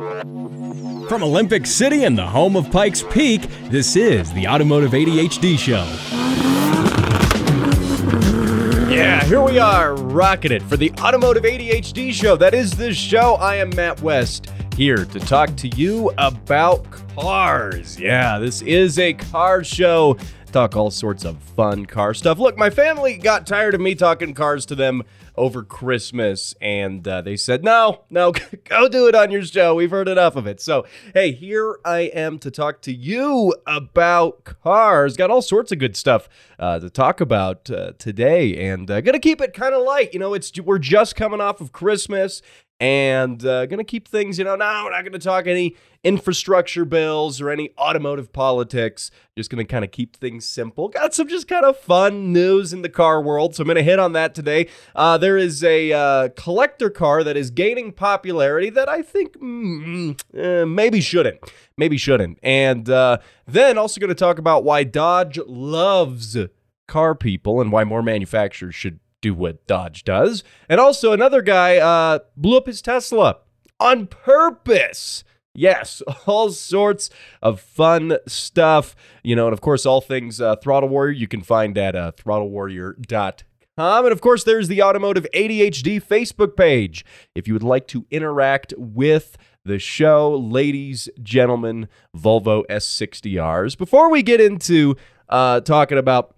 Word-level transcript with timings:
From 0.00 1.22
Olympic 1.22 1.66
City 1.66 2.04
and 2.04 2.16
the 2.16 2.26
home 2.26 2.56
of 2.56 2.70
Pikes 2.70 3.04
Peak, 3.10 3.42
this 3.68 3.96
is 3.96 4.32
the 4.32 4.48
Automotive 4.48 4.92
ADHD 4.92 5.58
Show. 5.58 5.84
Yeah, 8.90 9.22
here 9.24 9.42
we 9.42 9.58
are, 9.58 9.94
rocking 9.94 10.52
it 10.52 10.62
for 10.62 10.78
the 10.78 10.90
Automotive 11.02 11.42
ADHD 11.42 12.14
Show. 12.14 12.34
That 12.34 12.54
is 12.54 12.70
the 12.70 12.94
show. 12.94 13.34
I 13.34 13.56
am 13.56 13.68
Matt 13.76 14.00
West, 14.00 14.50
here 14.74 15.04
to 15.04 15.20
talk 15.20 15.54
to 15.56 15.68
you 15.68 16.10
about 16.16 16.90
cars. 17.14 18.00
Yeah, 18.00 18.38
this 18.38 18.62
is 18.62 18.98
a 18.98 19.12
car 19.12 19.62
show. 19.62 20.16
Talk 20.52 20.74
all 20.74 20.90
sorts 20.90 21.24
of 21.24 21.38
fun 21.38 21.86
car 21.86 22.12
stuff. 22.12 22.40
Look, 22.40 22.58
my 22.58 22.70
family 22.70 23.16
got 23.16 23.46
tired 23.46 23.74
of 23.74 23.80
me 23.80 23.94
talking 23.94 24.34
cars 24.34 24.66
to 24.66 24.74
them 24.74 25.04
over 25.36 25.62
Christmas, 25.62 26.56
and 26.60 27.06
uh, 27.06 27.20
they 27.20 27.36
said, 27.36 27.62
no, 27.62 28.00
no, 28.10 28.32
go 28.64 28.88
do 28.88 29.06
it 29.06 29.14
on 29.14 29.30
your 29.30 29.44
show. 29.44 29.76
We've 29.76 29.92
heard 29.92 30.08
enough 30.08 30.34
of 30.34 30.48
it. 30.48 30.60
So, 30.60 30.86
hey, 31.14 31.30
here 31.30 31.78
I 31.84 32.00
am 32.00 32.40
to 32.40 32.50
talk 32.50 32.82
to 32.82 32.92
you 32.92 33.54
about 33.64 34.42
cars. 34.42 35.16
Got 35.16 35.30
all 35.30 35.40
sorts 35.40 35.70
of 35.70 35.78
good 35.78 35.96
stuff 35.96 36.28
uh, 36.58 36.80
to 36.80 36.90
talk 36.90 37.20
about 37.20 37.70
uh, 37.70 37.92
today, 37.96 38.68
and 38.70 38.90
uh, 38.90 39.00
gonna 39.02 39.20
keep 39.20 39.40
it 39.40 39.54
kind 39.54 39.72
of 39.72 39.84
light. 39.84 40.12
You 40.12 40.18
know, 40.18 40.34
it's 40.34 40.52
we're 40.60 40.78
just 40.80 41.14
coming 41.14 41.40
off 41.40 41.60
of 41.60 41.70
Christmas, 41.70 42.42
and 42.80 43.44
uh, 43.44 43.66
going 43.66 43.78
to 43.78 43.84
keep 43.84 44.08
things, 44.08 44.38
you 44.38 44.44
know, 44.44 44.56
no, 44.56 44.82
we're 44.84 44.90
not 44.90 45.02
going 45.02 45.12
to 45.12 45.18
talk 45.18 45.46
any 45.46 45.76
infrastructure 46.02 46.86
bills 46.86 47.38
or 47.38 47.50
any 47.50 47.74
automotive 47.76 48.32
politics. 48.32 49.10
Just 49.36 49.50
going 49.50 49.64
to 49.64 49.70
kind 49.70 49.84
of 49.84 49.90
keep 49.90 50.16
things 50.16 50.46
simple. 50.46 50.88
Got 50.88 51.12
some 51.12 51.28
just 51.28 51.46
kind 51.46 51.66
of 51.66 51.78
fun 51.78 52.32
news 52.32 52.72
in 52.72 52.80
the 52.80 52.88
car 52.88 53.20
world, 53.20 53.54
so 53.54 53.60
I'm 53.60 53.66
going 53.66 53.76
to 53.76 53.82
hit 53.82 53.98
on 53.98 54.12
that 54.14 54.34
today. 54.34 54.66
Uh, 54.96 55.18
there 55.18 55.36
is 55.36 55.62
a 55.62 55.92
uh, 55.92 56.28
collector 56.30 56.88
car 56.88 57.22
that 57.22 57.36
is 57.36 57.50
gaining 57.50 57.92
popularity 57.92 58.70
that 58.70 58.88
I 58.88 59.02
think 59.02 59.36
mm, 59.38 60.18
uh, 60.34 60.64
maybe 60.64 61.02
shouldn't. 61.02 61.38
Maybe 61.76 61.98
shouldn't. 61.98 62.38
And 62.42 62.88
uh, 62.88 63.18
then 63.46 63.76
also 63.76 64.00
going 64.00 64.08
to 64.08 64.14
talk 64.14 64.38
about 64.38 64.64
why 64.64 64.84
Dodge 64.84 65.38
loves 65.46 66.38
car 66.88 67.14
people 67.14 67.60
and 67.60 67.70
why 67.70 67.84
more 67.84 68.02
manufacturers 68.02 68.74
should 68.74 69.00
do 69.20 69.34
what 69.34 69.66
Dodge 69.66 70.04
does. 70.04 70.42
And 70.68 70.80
also, 70.80 71.12
another 71.12 71.42
guy 71.42 71.76
uh, 71.76 72.20
blew 72.36 72.56
up 72.56 72.66
his 72.66 72.82
Tesla 72.82 73.38
on 73.78 74.06
purpose. 74.06 75.24
Yes, 75.54 76.02
all 76.26 76.50
sorts 76.50 77.10
of 77.42 77.60
fun 77.60 78.16
stuff. 78.26 78.94
You 79.22 79.36
know, 79.36 79.46
and 79.46 79.52
of 79.52 79.60
course, 79.60 79.86
all 79.86 80.00
things 80.00 80.40
uh, 80.40 80.56
Throttle 80.56 80.88
Warrior 80.88 81.12
you 81.12 81.28
can 81.28 81.42
find 81.42 81.76
at 81.76 81.96
uh, 81.96 82.12
throttlewarrior.com. 82.12 84.04
And 84.04 84.12
of 84.12 84.20
course, 84.20 84.44
there's 84.44 84.68
the 84.68 84.82
Automotive 84.82 85.26
ADHD 85.34 86.02
Facebook 86.02 86.54
page. 86.56 87.04
If 87.34 87.48
you 87.48 87.54
would 87.54 87.62
like 87.62 87.86
to 87.88 88.04
interact 88.10 88.74
with 88.76 89.38
the 89.64 89.78
show, 89.78 90.36
ladies, 90.36 91.08
gentlemen, 91.22 91.88
Volvo 92.16 92.64
S60Rs. 92.68 93.78
Before 93.78 94.10
we 94.10 94.22
get 94.22 94.40
into 94.40 94.96
uh, 95.28 95.60
talking 95.60 95.96
about 95.98 96.34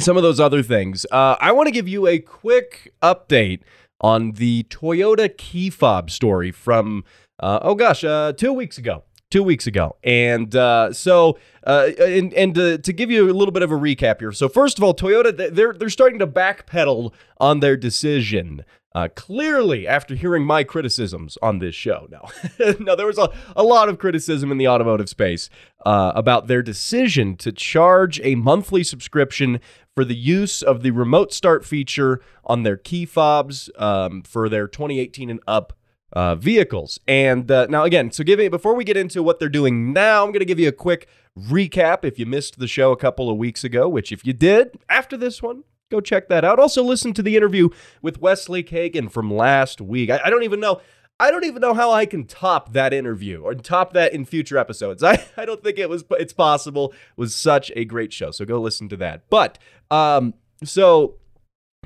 some 0.00 0.16
of 0.16 0.22
those 0.22 0.40
other 0.40 0.62
things. 0.62 1.04
Uh, 1.10 1.36
I 1.40 1.52
want 1.52 1.66
to 1.66 1.72
give 1.72 1.88
you 1.88 2.06
a 2.06 2.18
quick 2.18 2.92
update 3.02 3.60
on 4.00 4.32
the 4.32 4.64
Toyota 4.64 5.36
key 5.36 5.70
fob 5.70 6.10
story 6.10 6.52
from, 6.52 7.04
uh, 7.40 7.58
oh 7.62 7.74
gosh, 7.74 8.04
uh, 8.04 8.32
two 8.32 8.52
weeks 8.52 8.78
ago. 8.78 9.02
Two 9.30 9.42
weeks 9.42 9.66
ago. 9.66 9.96
And 10.02 10.56
uh, 10.56 10.94
so, 10.94 11.38
uh, 11.66 11.90
and, 12.00 12.32
and 12.32 12.54
to, 12.54 12.78
to 12.78 12.92
give 12.94 13.10
you 13.10 13.30
a 13.30 13.34
little 13.34 13.52
bit 13.52 13.62
of 13.62 13.70
a 13.70 13.74
recap 13.74 14.20
here. 14.20 14.32
So, 14.32 14.48
first 14.48 14.78
of 14.78 14.84
all, 14.84 14.94
Toyota, 14.94 15.54
they're, 15.54 15.74
they're 15.74 15.90
starting 15.90 16.18
to 16.20 16.26
backpedal 16.26 17.12
on 17.38 17.60
their 17.60 17.76
decision. 17.76 18.64
Uh, 18.94 19.06
clearly, 19.14 19.86
after 19.86 20.14
hearing 20.14 20.44
my 20.44 20.64
criticisms 20.64 21.36
on 21.42 21.58
this 21.58 21.74
show, 21.74 22.08
no, 22.10 22.74
no, 22.80 22.96
there 22.96 23.06
was 23.06 23.18
a, 23.18 23.30
a 23.54 23.62
lot 23.62 23.90
of 23.90 23.98
criticism 23.98 24.50
in 24.50 24.56
the 24.56 24.66
automotive 24.66 25.10
space 25.10 25.50
uh, 25.84 26.10
about 26.14 26.46
their 26.46 26.62
decision 26.62 27.36
to 27.36 27.52
charge 27.52 28.18
a 28.24 28.34
monthly 28.34 28.82
subscription 28.82 29.60
for 29.94 30.06
the 30.06 30.16
use 30.16 30.62
of 30.62 30.82
the 30.82 30.90
remote 30.90 31.34
start 31.34 31.66
feature 31.66 32.22
on 32.44 32.62
their 32.62 32.78
key 32.78 33.04
fobs 33.04 33.68
um, 33.76 34.22
for 34.22 34.48
their 34.48 34.66
2018 34.66 35.28
and 35.28 35.40
up 35.46 35.74
uh, 36.12 36.34
vehicles. 36.34 36.98
And 37.06 37.50
uh, 37.50 37.66
now, 37.68 37.84
again, 37.84 38.10
so 38.10 38.24
give 38.24 38.38
me 38.38 38.48
before 38.48 38.74
we 38.74 38.84
get 38.84 38.96
into 38.96 39.22
what 39.22 39.38
they're 39.38 39.48
doing 39.48 39.92
now, 39.92 40.24
I'm 40.24 40.30
going 40.30 40.40
to 40.40 40.46
give 40.46 40.58
you 40.58 40.68
a 40.68 40.72
quick 40.72 41.08
recap. 41.38 42.04
If 42.04 42.18
you 42.18 42.26
missed 42.26 42.58
the 42.58 42.68
show 42.68 42.92
a 42.92 42.96
couple 42.96 43.30
of 43.30 43.36
weeks 43.36 43.64
ago, 43.64 43.88
which 43.88 44.12
if 44.12 44.26
you 44.26 44.32
did 44.32 44.78
after 44.88 45.16
this 45.16 45.42
one, 45.42 45.64
go 45.90 46.00
check 46.00 46.28
that 46.28 46.44
out. 46.44 46.58
Also, 46.58 46.82
listen 46.82 47.12
to 47.14 47.22
the 47.22 47.36
interview 47.36 47.68
with 48.02 48.20
Wesley 48.20 48.62
Kagan 48.62 49.10
from 49.10 49.32
last 49.32 49.80
week. 49.80 50.10
I, 50.10 50.20
I 50.24 50.30
don't 50.30 50.42
even 50.42 50.60
know. 50.60 50.80
I 51.20 51.32
don't 51.32 51.44
even 51.44 51.60
know 51.60 51.74
how 51.74 51.90
I 51.90 52.06
can 52.06 52.26
top 52.26 52.72
that 52.74 52.94
interview 52.94 53.40
or 53.42 53.52
top 53.54 53.92
that 53.94 54.12
in 54.12 54.24
future 54.24 54.56
episodes. 54.56 55.02
I, 55.04 55.24
I 55.36 55.44
don't 55.44 55.62
think 55.62 55.78
it 55.78 55.88
was 55.88 56.04
it's 56.12 56.32
possible. 56.32 56.92
It 56.92 57.18
was 57.18 57.34
such 57.34 57.72
a 57.74 57.84
great 57.84 58.12
show. 58.12 58.30
So 58.30 58.44
go 58.44 58.60
listen 58.60 58.88
to 58.90 58.96
that. 58.98 59.28
But 59.28 59.58
um 59.90 60.34
so 60.62 61.16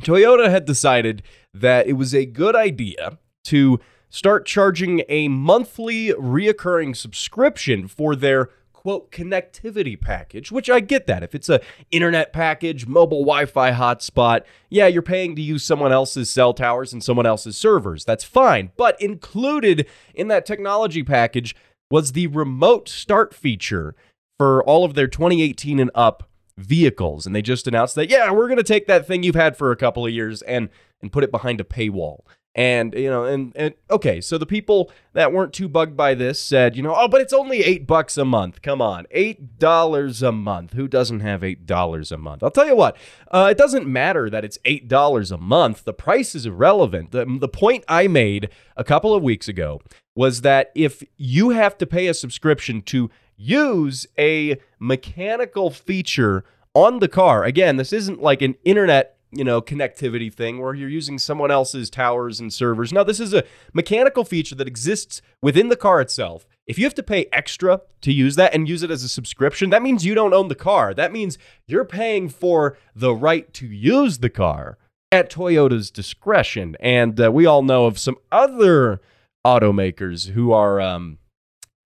Toyota 0.01 0.51
had 0.51 0.65
decided 0.65 1.23
that 1.55 1.87
it 1.87 1.95
was 1.95 2.15
a 2.15 2.27
good 2.27 2.57
idea 2.57 3.19
to 3.45 3.81
start 4.13 4.45
charging 4.45 5.03
a 5.09 5.27
monthly 5.27 6.09
reoccurring 6.09 6.95
subscription 6.95 7.89
for 7.89 8.15
their 8.15 8.51
quote 8.75 9.11
connectivity 9.11 9.99
package, 9.99 10.53
which 10.53 10.69
I 10.69 10.81
get 10.81 11.07
that. 11.07 11.23
If 11.23 11.35
it's 11.35 11.49
a 11.49 11.61
internet 11.91 12.33
package, 12.33 12.87
mobile 12.87 13.21
Wi-Fi 13.21 13.73
hotspot, 13.73 14.43
yeah, 14.69 14.87
you're 14.87 15.03
paying 15.03 15.35
to 15.37 15.43
use 15.43 15.65
someone 15.65 15.93
else's 15.93 16.29
cell 16.29 16.53
towers 16.53 16.93
and 16.93 17.03
someone 17.03 17.25
else's 17.25 17.57
servers. 17.57 18.05
That's 18.05 18.25
fine. 18.25 18.71
But 18.77 19.01
included 19.01 19.89
in 20.15 20.29
that 20.29 20.45
technology 20.45 21.03
package 21.03 21.57
was 21.91 22.13
the 22.13 22.27
remote 22.27 22.89
start 22.89 23.33
feature 23.33 23.95
for 24.39 24.63
all 24.65 24.85
of 24.85 24.95
their 24.95 25.09
2018 25.09 25.79
and 25.79 25.91
up 25.95 26.29
vehicles. 26.59 27.25
And 27.25 27.35
they 27.35 27.43
just 27.43 27.67
announced 27.67 27.95
that, 27.95 28.11
yeah, 28.11 28.31
we're 28.31 28.49
going 28.49 28.59
to 28.59 28.63
take 28.63 28.87
that 28.89 29.07
thing 29.07 29.23
you've 29.23 29.35
had 29.35 29.57
for 29.57 29.71
a 29.71 29.77
couple 29.77 30.05
of 30.05 30.13
years 30.13 30.43
and 30.43 30.69
and 31.01 31.11
put 31.11 31.25
it 31.25 31.33
behind 31.33 31.61
a 31.61 31.65
paywall. 31.65 32.21
And 32.55 32.93
you 32.93 33.09
know, 33.09 33.25
and 33.25 33.53
and 33.57 33.73
okay, 33.91 34.21
so 34.21 34.37
the 34.37 34.45
people 34.45 34.91
that 35.15 35.33
weren't 35.33 35.55
too 35.55 35.69
bugged 35.69 35.97
by 35.97 36.15
this 36.15 36.39
said, 36.39 36.77
you 36.77 36.83
know, 36.83 36.95
oh, 36.95 37.09
but 37.09 37.23
it's 37.23 37.33
only 37.33 37.65
eight 37.65 37.87
bucks 37.87 38.19
a 38.19 38.27
month. 38.27 38.61
Come 38.61 38.83
on, 38.83 39.07
eight 39.11 39.59
dollars 39.59 40.23
a 40.23 40.33
month. 40.33 40.75
Who 40.75 40.87
doesn't 40.87 41.21
have 41.21 41.43
eight 41.43 41.65
dollars 41.65 42.13
a 42.13 42.19
month? 42.19 42.43
I'll 42.43 42.51
tell 42.51 42.67
you 42.67 42.77
what, 42.77 42.99
uh, 43.31 43.49
it 43.51 43.57
doesn't 43.57 43.87
matter 43.87 44.29
that 44.29 44.45
it's 44.45 44.59
eight 44.67 44.87
dollars 44.87 45.33
a 45.33 45.39
month. 45.39 45.85
The 45.85 45.95
price 45.95 46.35
is 46.35 46.45
irrelevant. 46.45 47.13
The, 47.13 47.25
the 47.41 47.49
point 47.49 47.85
I 47.89 48.07
made 48.07 48.51
a 48.77 48.85
couple 48.85 49.15
of 49.15 49.23
weeks 49.23 49.49
ago 49.49 49.81
was 50.15 50.43
that 50.43 50.73
if 50.75 51.03
you 51.17 51.51
have 51.51 51.79
to 51.79 51.87
pay 51.87 52.07
a 52.07 52.13
subscription 52.13 52.83
to 52.83 53.11
use 53.35 54.07
a 54.19 54.61
mechanical 54.79 55.71
feature 55.71 56.45
on 56.75 56.99
the 56.99 57.09
car, 57.09 57.45
again, 57.45 57.77
this 57.77 57.95
isn't 57.95 58.21
like 58.21 58.43
an 58.43 58.57
internet 58.63 59.17
you 59.33 59.45
know, 59.45 59.63
connectivity 59.63 60.33
thing 60.33 60.61
where 60.61 60.75
you're 60.75 60.89
using 60.89 61.19
someone 61.19 61.51
else's 61.51 61.89
towers 61.89 62.39
and 62.39 62.53
servers. 62.53 62.93
Now, 62.93 63.03
this 63.03 63.19
is 63.19 63.33
a 63.33 63.45
mechanical 63.73 64.25
feature 64.25 64.55
that 64.57 64.69
exists 64.69 65.23
within 65.41 65.69
the 65.69 65.77
car 65.77 66.01
itself. 66.03 66.47
If 66.67 66.79
you 66.79 66.85
have 66.85 66.95
to 66.95 67.03
pay 67.03 67.27
extra 67.33 67.81
to 68.03 68.13
use 68.13 68.37
that 68.37 68.55
and 68.55 68.69
use 68.69 68.83
it 68.83 68.91
as 68.91 69.03
a 69.03 69.09
subscription, 69.09 69.71
that 69.71 69.83
means 69.83 70.05
you 70.05 70.15
don't 70.15 70.35
own 70.35 70.49
the 70.49 70.55
car. 70.55 70.93
That 70.93 71.13
means 71.13 71.39
you're 71.67 71.85
paying 71.85 72.29
for 72.29 72.77
the 72.95 73.15
right 73.15 73.53
to 73.55 73.67
use 73.67 74.19
the 74.19 74.31
car 74.31 74.77
at 75.11 75.31
Toyota's 75.31 75.91
discretion. 75.91 76.77
And 76.79 77.19
uh, 77.19 77.33
we 77.33 77.47
all 77.47 77.63
know 77.63 77.87
of 77.87 77.99
some 77.99 78.17
other 78.31 79.01
automakers 79.47 80.31
who 80.31 80.53
are 80.53 80.81
um, 80.81 81.19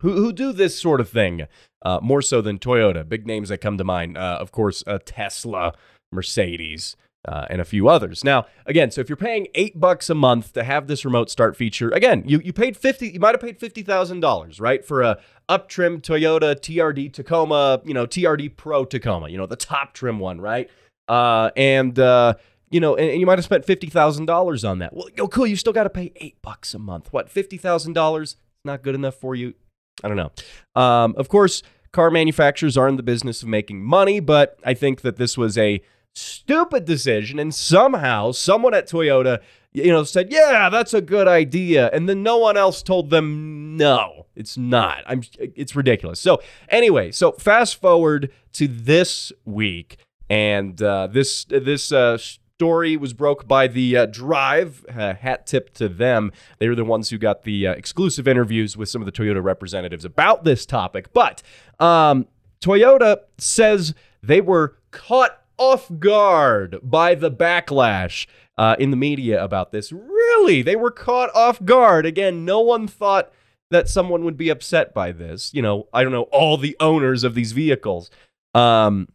who 0.01 0.13
who 0.13 0.33
do 0.33 0.53
this 0.53 0.79
sort 0.79 1.01
of 1.01 1.09
thing 1.09 1.47
uh, 1.83 2.01
more 2.03 2.21
so 2.21 2.41
than 2.41 2.59
Toyota. 2.59 3.09
Big 3.09 3.27
names 3.27 3.49
that 3.51 3.59
come 3.59 3.79
to 3.79 3.85
mind, 3.85 4.19
uh, 4.19 4.39
of 4.41 4.51
course, 4.53 4.83
uh, 4.87 4.99
Tesla, 5.05 5.75
Mercedes 6.13 6.97
uh, 7.27 7.47
and 7.51 7.61
a 7.61 7.65
few 7.65 7.89
others. 7.89 8.25
Now, 8.25 8.47
again, 8.67 8.91
so 8.91 9.01
if 9.01 9.09
you're 9.09 9.17
paying 9.17 9.49
eight 9.55 9.79
bucks 9.79 10.09
a 10.09 10.15
month 10.15 10.53
to 10.55 10.65
have 10.65 10.87
this 10.87 11.05
remote 11.05 11.31
start 11.31 11.57
feature, 11.57 11.91
again, 11.91 12.23
you, 12.27 12.41
you 12.45 12.53
paid 12.53 12.77
50, 12.77 13.09
you 13.09 13.21
might 13.21 13.35
have 13.35 13.41
paid 13.41 13.59
$50,000, 13.59 14.61
right? 14.61 14.85
For 14.85 15.03
a 15.03 15.19
up 15.49 15.69
trim 15.69 16.01
Toyota 16.01 16.55
TRD 16.55 17.13
Tacoma, 17.13 17.81
you 17.85 17.95
know, 17.95 18.07
TRD 18.07 18.57
Pro 18.57 18.85
Tacoma, 18.85 19.29
you 19.29 19.39
know, 19.39 19.47
the 19.47 19.57
top 19.57 19.93
trim 19.93 20.19
one, 20.19 20.41
right? 20.41 20.71
Uh, 21.09 21.51
and, 21.57 21.99
uh, 21.99 22.35
you 22.71 22.81
know, 22.81 22.97
and, 22.97 23.11
and, 23.11 23.21
you 23.21 23.27
might 23.27 23.39
have 23.39 23.45
spent 23.45 23.65
$50,000 23.65 24.69
on 24.69 24.79
that. 24.81 24.93
Well, 24.93 25.09
oh, 25.21 25.29
cool. 25.29 25.47
You 25.47 25.57
still 25.57 25.73
got 25.73 25.85
to 25.85 25.91
pay 25.91 26.13
eight 26.17 26.41
bucks 26.43 26.75
a 26.75 26.79
month. 26.79 27.13
What, 27.13 27.33
$50,000? 27.33 28.23
Is 28.23 28.37
not 28.65 28.83
good 28.83 28.95
enough 28.97 29.15
for 29.15 29.35
you? 29.35 29.55
I 30.03 30.09
don't 30.09 30.17
know. 30.17 30.81
Um, 30.81 31.15
of 31.17 31.29
course, 31.29 31.63
car 31.93 32.11
manufacturers 32.11 32.77
are 32.77 32.89
in 32.89 32.97
the 32.97 33.03
business 33.03 33.43
of 33.43 33.49
making 33.49 33.83
money, 33.85 34.21
but 34.21 34.59
I 34.65 34.75
think 34.75 35.01
that 35.03 35.17
this 35.17 35.39
was 35.39 35.57
a 35.57 35.81
stupid 36.17 36.85
decision 36.85 37.39
and 37.39 37.55
somehow 37.55 38.33
someone 38.33 38.75
at 38.75 38.89
Toyota 38.89 39.41
you 39.73 39.93
know 39.93 40.03
said 40.03 40.33
yeah 40.33 40.71
that's 40.71 40.95
a 40.95 41.03
good 41.03 41.29
idea 41.29 41.91
and 41.93 42.09
then 42.09 42.23
no 42.23 42.39
one 42.39 42.57
else 42.57 42.83
told 42.83 43.11
them 43.11 43.77
no 43.77 44.25
it's 44.35 44.57
not 44.57 45.05
i'm 45.07 45.23
it's 45.39 45.77
ridiculous 45.77 46.19
so 46.19 46.41
anyway 46.71 47.11
so 47.11 47.33
fast 47.33 47.79
forward 47.79 48.33
to 48.55 48.67
this 48.67 49.31
week 49.45 49.99
and 50.31 50.81
uh, 50.83 51.07
this 51.07 51.45
this 51.45 51.93
uh, 51.93 52.17
story 52.19 52.97
was 52.97 53.13
broke 53.13 53.47
by 53.47 53.67
the 53.67 53.97
uh, 53.97 54.07
Drive. 54.07 54.85
Uh, 54.89 55.15
hat 55.15 55.47
tip 55.47 55.73
to 55.75 55.89
them. 55.89 56.33
They 56.59 56.69
were 56.69 56.75
the 56.75 56.85
ones 56.85 57.11
who 57.11 57.19
got 57.19 57.43
the 57.43 57.69
uh, 57.69 57.73
exclusive 57.73 58.27
interviews 58.27 58.77
with 58.77 58.89
some 58.89 59.03
of 59.03 59.07
the 59.07 59.13
Toyota 59.13 59.43
representatives 59.43 60.05
about 60.05 60.45
this 60.45 60.67
topic. 60.67 61.13
But 61.13 61.43
um, 61.79 62.27
Toyota 62.61 63.19
says 63.39 63.95
they 64.23 64.41
were 64.41 64.79
caught 64.91 65.39
off 65.59 65.91
guard 65.99 66.79
by 66.83 67.15
the 67.15 67.31
backlash 67.31 68.27
uh, 68.59 68.77
in 68.79 68.91
the 68.91 68.97
media 68.97 69.43
about 69.43 69.73
this. 69.73 69.93
Really, 69.93 70.63
they 70.63 70.77
were 70.77 70.91
caught 70.91 71.35
off 71.35 71.65
guard. 71.65 72.07
Again, 72.07 72.45
no 72.45 72.61
one 72.61 72.87
thought 72.87 73.33
that 73.71 73.89
someone 73.89 74.25
would 74.25 74.37
be 74.37 74.49
upset 74.49 74.95
by 74.95 75.13
this. 75.13 75.53
You 75.53 75.63
know, 75.63 75.89
I 75.93 76.03
don't 76.03 76.13
know, 76.13 76.29
all 76.33 76.57
the 76.57 76.77
owners 76.81 77.25
of 77.25 77.35
these 77.35 77.53
vehicles. 77.53 78.11
Um, 78.55 79.09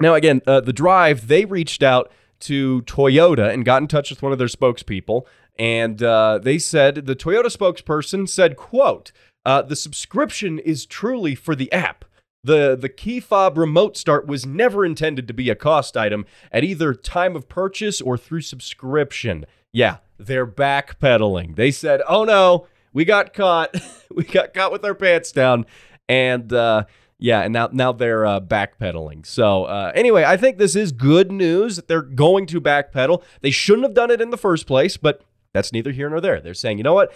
now, 0.00 0.14
again, 0.14 0.42
uh, 0.46 0.60
the 0.60 0.72
drive, 0.72 1.28
they 1.28 1.44
reached 1.44 1.82
out 1.82 2.10
to 2.40 2.82
Toyota 2.82 3.52
and 3.52 3.64
got 3.64 3.80
in 3.80 3.88
touch 3.88 4.10
with 4.10 4.22
one 4.22 4.32
of 4.32 4.38
their 4.38 4.48
spokespeople. 4.48 5.22
And 5.58 6.02
uh, 6.02 6.40
they 6.42 6.58
said, 6.58 7.06
the 7.06 7.16
Toyota 7.16 7.46
spokesperson 7.46 8.28
said, 8.28 8.56
quote, 8.56 9.12
uh, 9.46 9.62
the 9.62 9.76
subscription 9.76 10.58
is 10.58 10.84
truly 10.84 11.34
for 11.34 11.54
the 11.54 11.70
app. 11.70 12.04
The, 12.44 12.76
the 12.76 12.90
key 12.90 13.20
fob 13.20 13.56
remote 13.56 13.96
start 13.96 14.26
was 14.26 14.44
never 14.44 14.84
intended 14.84 15.26
to 15.28 15.34
be 15.34 15.48
a 15.48 15.54
cost 15.54 15.96
item 15.96 16.26
at 16.52 16.62
either 16.62 16.92
time 16.92 17.34
of 17.34 17.48
purchase 17.48 18.02
or 18.02 18.18
through 18.18 18.42
subscription. 18.42 19.46
Yeah, 19.72 19.98
they're 20.18 20.46
backpedaling. 20.46 21.56
They 21.56 21.70
said, 21.70 22.02
oh 22.06 22.24
no, 22.24 22.66
we 22.92 23.04
got 23.04 23.32
caught. 23.32 23.74
we 24.14 24.24
got 24.24 24.52
caught 24.52 24.72
with 24.72 24.84
our 24.84 24.94
pants 24.94 25.32
down. 25.32 25.64
And 26.06 26.52
uh, 26.52 26.84
yeah, 27.18 27.40
and 27.40 27.52
now 27.52 27.70
now 27.72 27.92
they're 27.92 28.26
uh, 28.26 28.40
backpedaling. 28.40 29.24
So 29.24 29.64
uh, 29.64 29.92
anyway, 29.94 30.24
I 30.24 30.36
think 30.36 30.58
this 30.58 30.76
is 30.76 30.92
good 30.92 31.32
news 31.32 31.76
that 31.76 31.88
they're 31.88 32.02
going 32.02 32.46
to 32.46 32.60
backpedal. 32.60 33.22
They 33.40 33.50
shouldn't 33.50 33.86
have 33.86 33.94
done 33.94 34.10
it 34.10 34.20
in 34.20 34.28
the 34.28 34.36
first 34.36 34.66
place, 34.66 34.96
but 34.96 35.22
that's 35.54 35.72
neither 35.72 35.92
here 35.92 36.10
nor 36.10 36.20
there. 36.20 36.40
They're 36.40 36.52
saying, 36.52 36.78
you 36.78 36.84
know 36.84 36.94
what? 36.94 37.12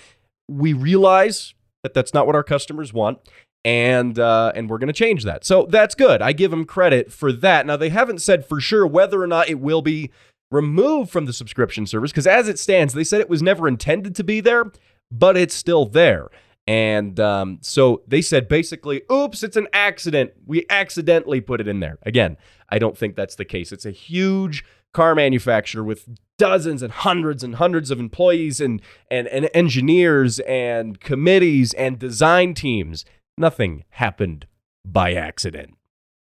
We 0.48 0.72
realize 0.72 1.54
that 1.82 1.92
that's 1.92 2.14
not 2.14 2.26
what 2.26 2.34
our 2.34 2.42
customers 2.42 2.92
want, 2.92 3.18
and 3.64 4.18
uh, 4.18 4.52
and 4.54 4.70
we're 4.70 4.78
going 4.78 4.88
to 4.88 4.92
change 4.92 5.24
that. 5.24 5.44
So 5.44 5.66
that's 5.68 5.94
good. 5.94 6.22
I 6.22 6.32
give 6.32 6.50
them 6.50 6.64
credit 6.64 7.12
for 7.12 7.32
that. 7.32 7.66
Now 7.66 7.76
they 7.76 7.88
haven't 7.88 8.22
said 8.22 8.46
for 8.46 8.60
sure 8.60 8.86
whether 8.86 9.22
or 9.22 9.26
not 9.26 9.48
it 9.48 9.60
will 9.60 9.82
be 9.82 10.10
removed 10.50 11.10
from 11.10 11.26
the 11.26 11.32
subscription 11.32 11.86
service 11.86 12.10
because 12.10 12.26
as 12.26 12.48
it 12.48 12.58
stands, 12.58 12.94
they 12.94 13.04
said 13.04 13.20
it 13.20 13.28
was 13.28 13.42
never 13.42 13.68
intended 13.68 14.14
to 14.16 14.24
be 14.24 14.40
there, 14.40 14.72
but 15.10 15.36
it's 15.36 15.54
still 15.54 15.84
there. 15.84 16.28
And 16.66 17.18
um, 17.18 17.58
so 17.62 18.02
they 18.06 18.20
said 18.20 18.46
basically, 18.46 19.02
oops, 19.10 19.42
it's 19.42 19.56
an 19.56 19.68
accident. 19.72 20.32
We 20.46 20.66
accidentally 20.68 21.40
put 21.40 21.62
it 21.62 21.68
in 21.68 21.80
there. 21.80 21.98
Again, 22.02 22.36
I 22.68 22.78
don't 22.78 22.96
think 22.96 23.16
that's 23.16 23.36
the 23.36 23.46
case. 23.46 23.72
It's 23.72 23.86
a 23.86 23.90
huge 23.90 24.64
car 24.92 25.14
manufacturer 25.14 25.82
with 25.82 26.08
dozens 26.36 26.82
and 26.82 26.92
hundreds 26.92 27.42
and 27.42 27.56
hundreds 27.56 27.90
of 27.90 27.98
employees 27.98 28.60
and, 28.60 28.82
and, 29.10 29.26
and 29.28 29.48
engineers 29.54 30.40
and 30.40 31.00
committees 31.00 31.72
and 31.74 31.98
design 31.98 32.52
teams. 32.52 33.06
Nothing 33.38 33.84
happened 33.90 34.46
by 34.84 35.14
accident. 35.14 35.74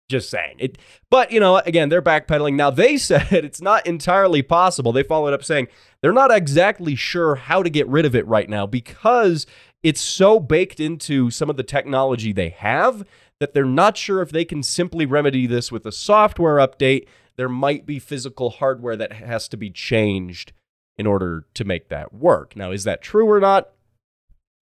Just 0.10 0.30
saying 0.30 0.56
it. 0.60 0.78
But, 1.10 1.32
you 1.32 1.40
know, 1.40 1.58
again, 1.58 1.90
they're 1.90 2.02
backpedaling. 2.02 2.56
Now, 2.56 2.70
they 2.70 2.98
said 2.98 3.28
it's 3.32 3.62
not 3.62 3.86
entirely 3.86 4.42
possible. 4.42 4.92
They 4.92 5.04
followed 5.04 5.34
up 5.34 5.44
saying 5.44 5.68
they're 6.02 6.14
not 6.14 6.32
exactly 6.32 6.96
sure 6.96 7.36
how 7.36 7.64
to 7.64 7.70
get 7.70 7.88
rid 7.88 8.06
of 8.06 8.16
it 8.16 8.28
right 8.28 8.50
now 8.50 8.66
because 8.66 9.46
it's 9.84 10.02
so 10.02 10.40
baked 10.40 10.80
into 10.80 11.30
some 11.30 11.50
of 11.50 11.58
the 11.58 11.64
technology 11.64 12.32
they 12.32 12.50
have 12.50 13.06
that 13.40 13.54
they're 13.54 13.66
not 13.66 13.98
sure 13.98 14.22
if 14.22 14.32
they 14.32 14.46
can 14.46 14.64
simply 14.64 15.06
remedy 15.06 15.46
this 15.46 15.72
with 15.72 15.86
a 15.86 15.92
software 15.92 16.56
update. 16.56 17.08
There 17.36 17.50
might 17.50 17.86
be 17.86 18.00
physical 18.00 18.50
hardware 18.50 18.96
that 18.96 19.14
has 19.14 19.48
to 19.50 19.58
be 19.58 19.70
changed 19.70 20.54
in 20.98 21.06
order 21.06 21.46
to 21.54 21.64
make 21.64 21.90
that 21.90 22.14
work. 22.14 22.56
Now, 22.56 22.72
is 22.72 22.84
that 22.86 23.02
true 23.02 23.30
or 23.30 23.40
not? 23.40 23.70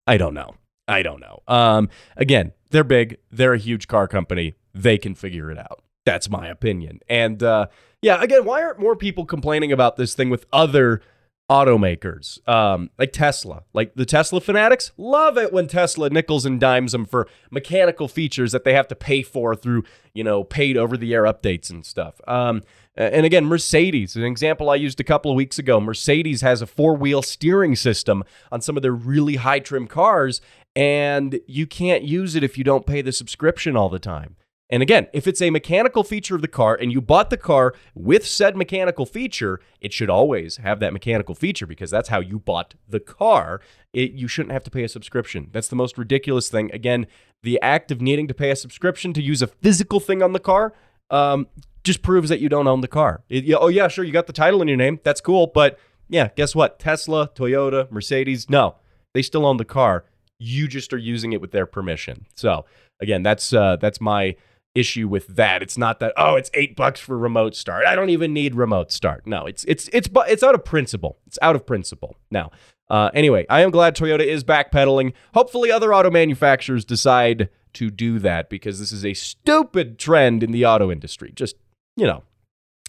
I 0.07 0.17
don't 0.17 0.33
know. 0.33 0.55
I 0.87 1.01
don't 1.01 1.19
know. 1.19 1.41
Um, 1.47 1.89
again, 2.15 2.51
they're 2.69 2.83
big. 2.83 3.17
They're 3.31 3.53
a 3.53 3.59
huge 3.59 3.87
car 3.87 4.07
company. 4.07 4.55
They 4.73 4.97
can 4.97 5.15
figure 5.15 5.51
it 5.51 5.57
out. 5.57 5.83
That's 6.05 6.29
my 6.29 6.47
opinion. 6.47 6.99
And 7.09 7.41
uh, 7.41 7.67
yeah, 8.01 8.21
again, 8.21 8.45
why 8.45 8.61
aren't 8.61 8.79
more 8.79 8.95
people 8.95 9.25
complaining 9.25 9.71
about 9.71 9.97
this 9.97 10.13
thing 10.13 10.29
with 10.29 10.45
other 10.53 11.01
automakers 11.49 12.47
um, 12.49 12.89
like 12.97 13.13
Tesla, 13.13 13.63
like 13.73 13.93
the 13.95 14.05
Tesla 14.05 14.41
fanatics, 14.41 14.91
love 14.97 15.37
it 15.37 15.53
when 15.53 15.67
Tesla 15.67 16.09
nickels 16.09 16.45
and 16.45 16.59
dimes 16.59 16.91
them 16.91 17.05
for 17.05 17.27
mechanical 17.51 18.07
features 18.07 18.51
that 18.51 18.63
they 18.63 18.73
have 18.73 18.87
to 18.87 18.95
pay 18.95 19.21
for 19.21 19.55
through, 19.55 19.83
you 20.13 20.23
know, 20.23 20.43
paid 20.43 20.75
over 20.75 20.97
the 20.97 21.13
air 21.13 21.23
updates 21.23 21.69
and 21.69 21.85
stuff. 21.85 22.19
Um, 22.27 22.63
and 22.95 23.25
again, 23.25 23.45
Mercedes, 23.45 24.15
an 24.15 24.23
example 24.23 24.69
I 24.69 24.75
used 24.75 24.99
a 24.99 25.03
couple 25.03 25.29
of 25.29 25.35
weeks 25.35 25.59
ago. 25.59 25.79
Mercedes 25.79 26.41
has 26.41 26.61
a 26.61 26.67
four 26.67 26.95
wheel 26.95 27.21
steering 27.21 27.75
system 27.75 28.23
on 28.51 28.61
some 28.61 28.77
of 28.77 28.83
their 28.83 28.93
really 28.93 29.35
high 29.35 29.59
trim 29.59 29.85
cars, 29.85 30.41
and 30.75 31.39
you 31.47 31.65
can't 31.65 32.03
use 32.03 32.35
it 32.35 32.43
if 32.43 32.57
you 32.57 32.63
don't 32.63 32.85
pay 32.85 33.01
the 33.01 33.11
subscription 33.11 33.77
all 33.77 33.89
the 33.89 33.99
time. 33.99 34.35
And 34.69 34.81
again, 34.81 35.07
if 35.13 35.27
it's 35.27 35.43
a 35.43 35.51
mechanical 35.51 36.03
feature 36.03 36.35
of 36.35 36.41
the 36.41 36.47
car 36.47 36.75
and 36.75 36.91
you 36.91 36.99
bought 36.99 37.29
the 37.29 37.37
car 37.37 37.75
with 37.93 38.25
said 38.25 38.57
mechanical 38.57 39.05
feature, 39.05 39.59
it 39.79 39.93
should 39.93 40.09
always 40.09 40.57
have 40.57 40.79
that 40.79 40.91
mechanical 40.91 41.35
feature 41.35 41.67
because 41.67 41.91
that's 41.91 42.09
how 42.09 42.19
you 42.19 42.39
bought 42.39 42.73
the 42.89 42.99
car. 42.99 43.61
It, 43.93 44.13
you 44.13 44.27
shouldn't 44.27 44.53
have 44.53 44.63
to 44.63 44.71
pay 44.71 44.83
a 44.83 44.89
subscription. 44.89 45.49
That's 45.51 45.67
the 45.67 45.75
most 45.75 45.99
ridiculous 45.99 46.49
thing. 46.49 46.71
Again, 46.73 47.05
the 47.43 47.61
act 47.61 47.91
of 47.91 48.01
needing 48.01 48.27
to 48.27 48.33
pay 48.33 48.49
a 48.49 48.55
subscription 48.55 49.13
to 49.13 49.21
use 49.21 49.43
a 49.43 49.47
physical 49.47 49.99
thing 49.99 50.23
on 50.23 50.33
the 50.33 50.39
car 50.39 50.73
um, 51.11 51.47
just 51.83 52.01
proves 52.01 52.29
that 52.29 52.39
you 52.39 52.49
don't 52.49 52.67
own 52.67 52.81
the 52.81 52.87
car. 52.87 53.23
It, 53.29 53.45
oh, 53.53 53.67
yeah, 53.67 53.87
sure, 53.87 54.03
you 54.03 54.11
got 54.11 54.25
the 54.25 54.33
title 54.33 54.63
in 54.63 54.67
your 54.67 54.77
name. 54.77 54.99
That's 55.03 55.21
cool. 55.21 55.45
But 55.45 55.77
yeah, 56.09 56.29
guess 56.35 56.55
what? 56.55 56.79
Tesla, 56.79 57.29
Toyota, 57.35 57.89
Mercedes, 57.91 58.49
no, 58.49 58.77
they 59.13 59.21
still 59.21 59.45
own 59.45 59.57
the 59.57 59.65
car. 59.65 60.05
You 60.39 60.67
just 60.67 60.93
are 60.93 60.97
using 60.97 61.33
it 61.33 61.41
with 61.41 61.51
their 61.51 61.65
permission. 61.65 62.25
So 62.35 62.65
again, 62.99 63.23
that's 63.23 63.53
uh, 63.53 63.77
that's 63.77 64.01
my 64.01 64.35
issue 64.75 65.07
with 65.07 65.27
that. 65.35 65.63
It's 65.63 65.77
not 65.77 65.99
that 66.01 66.13
oh, 66.17 66.35
it's 66.35 66.51
eight 66.53 66.75
bucks 66.75 66.99
for 66.99 67.17
remote 67.17 67.55
start. 67.55 67.85
I 67.85 67.95
don't 67.95 68.09
even 68.09 68.33
need 68.33 68.53
remote 68.53 68.91
start. 68.91 69.25
No, 69.25 69.45
it's 69.45 69.63
it's 69.63 69.89
it's 69.93 70.07
but 70.07 70.29
it's 70.29 70.43
out 70.43 70.53
of 70.53 70.63
principle. 70.63 71.17
It's 71.25 71.39
out 71.41 71.55
of 71.55 71.65
principle. 71.65 72.17
Now, 72.29 72.51
uh, 72.89 73.09
anyway, 73.13 73.45
I 73.49 73.61
am 73.61 73.71
glad 73.71 73.95
Toyota 73.95 74.25
is 74.25 74.43
backpedaling. 74.43 75.13
Hopefully, 75.33 75.71
other 75.71 75.93
auto 75.93 76.11
manufacturers 76.11 76.85
decide 76.85 77.49
to 77.73 77.89
do 77.89 78.19
that 78.19 78.49
because 78.49 78.79
this 78.79 78.91
is 78.91 79.05
a 79.05 79.13
stupid 79.13 79.97
trend 79.97 80.43
in 80.43 80.51
the 80.51 80.65
auto 80.65 80.91
industry. 80.91 81.31
Just 81.33 81.55
you 81.95 82.05
know. 82.05 82.23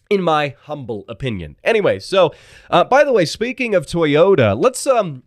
In 0.09 0.23
my 0.23 0.55
humble 0.63 1.05
opinion. 1.09 1.57
Anyway, 1.65 1.99
so 1.99 2.33
uh, 2.71 2.85
by 2.85 3.03
the 3.03 3.13
way, 3.13 3.25
speaking 3.25 3.75
of 3.75 3.87
Toyota, 3.87 4.57
let's 4.57 4.87
um 4.87 5.25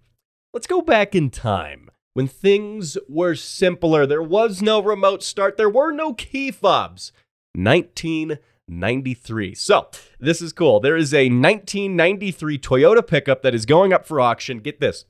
let's 0.54 0.68
go 0.68 0.81
back 0.81 1.13
in 1.13 1.30
time 1.30 1.89
when 2.13 2.27
things 2.27 2.97
were 3.07 3.35
simpler. 3.35 4.06
There 4.06 4.21
was 4.21 4.61
no 4.61 4.81
remote 4.81 5.24
start, 5.24 5.57
there 5.57 5.69
were 5.69 5.91
no 5.91 6.13
key 6.13 6.51
fobs. 6.51 7.12
1993. 7.55 9.55
So, 9.55 9.89
this 10.19 10.41
is 10.41 10.53
cool. 10.53 10.79
There 10.79 10.95
is 10.95 11.13
a 11.13 11.29
1993 11.29 12.60
Toyota 12.60 13.05
pickup 13.05 13.41
that 13.41 13.55
is 13.55 13.65
going 13.65 13.91
up 13.91 14.05
for 14.05 14.22
auction. 14.22 14.60
Get 14.60 14.79
this 14.79 15.05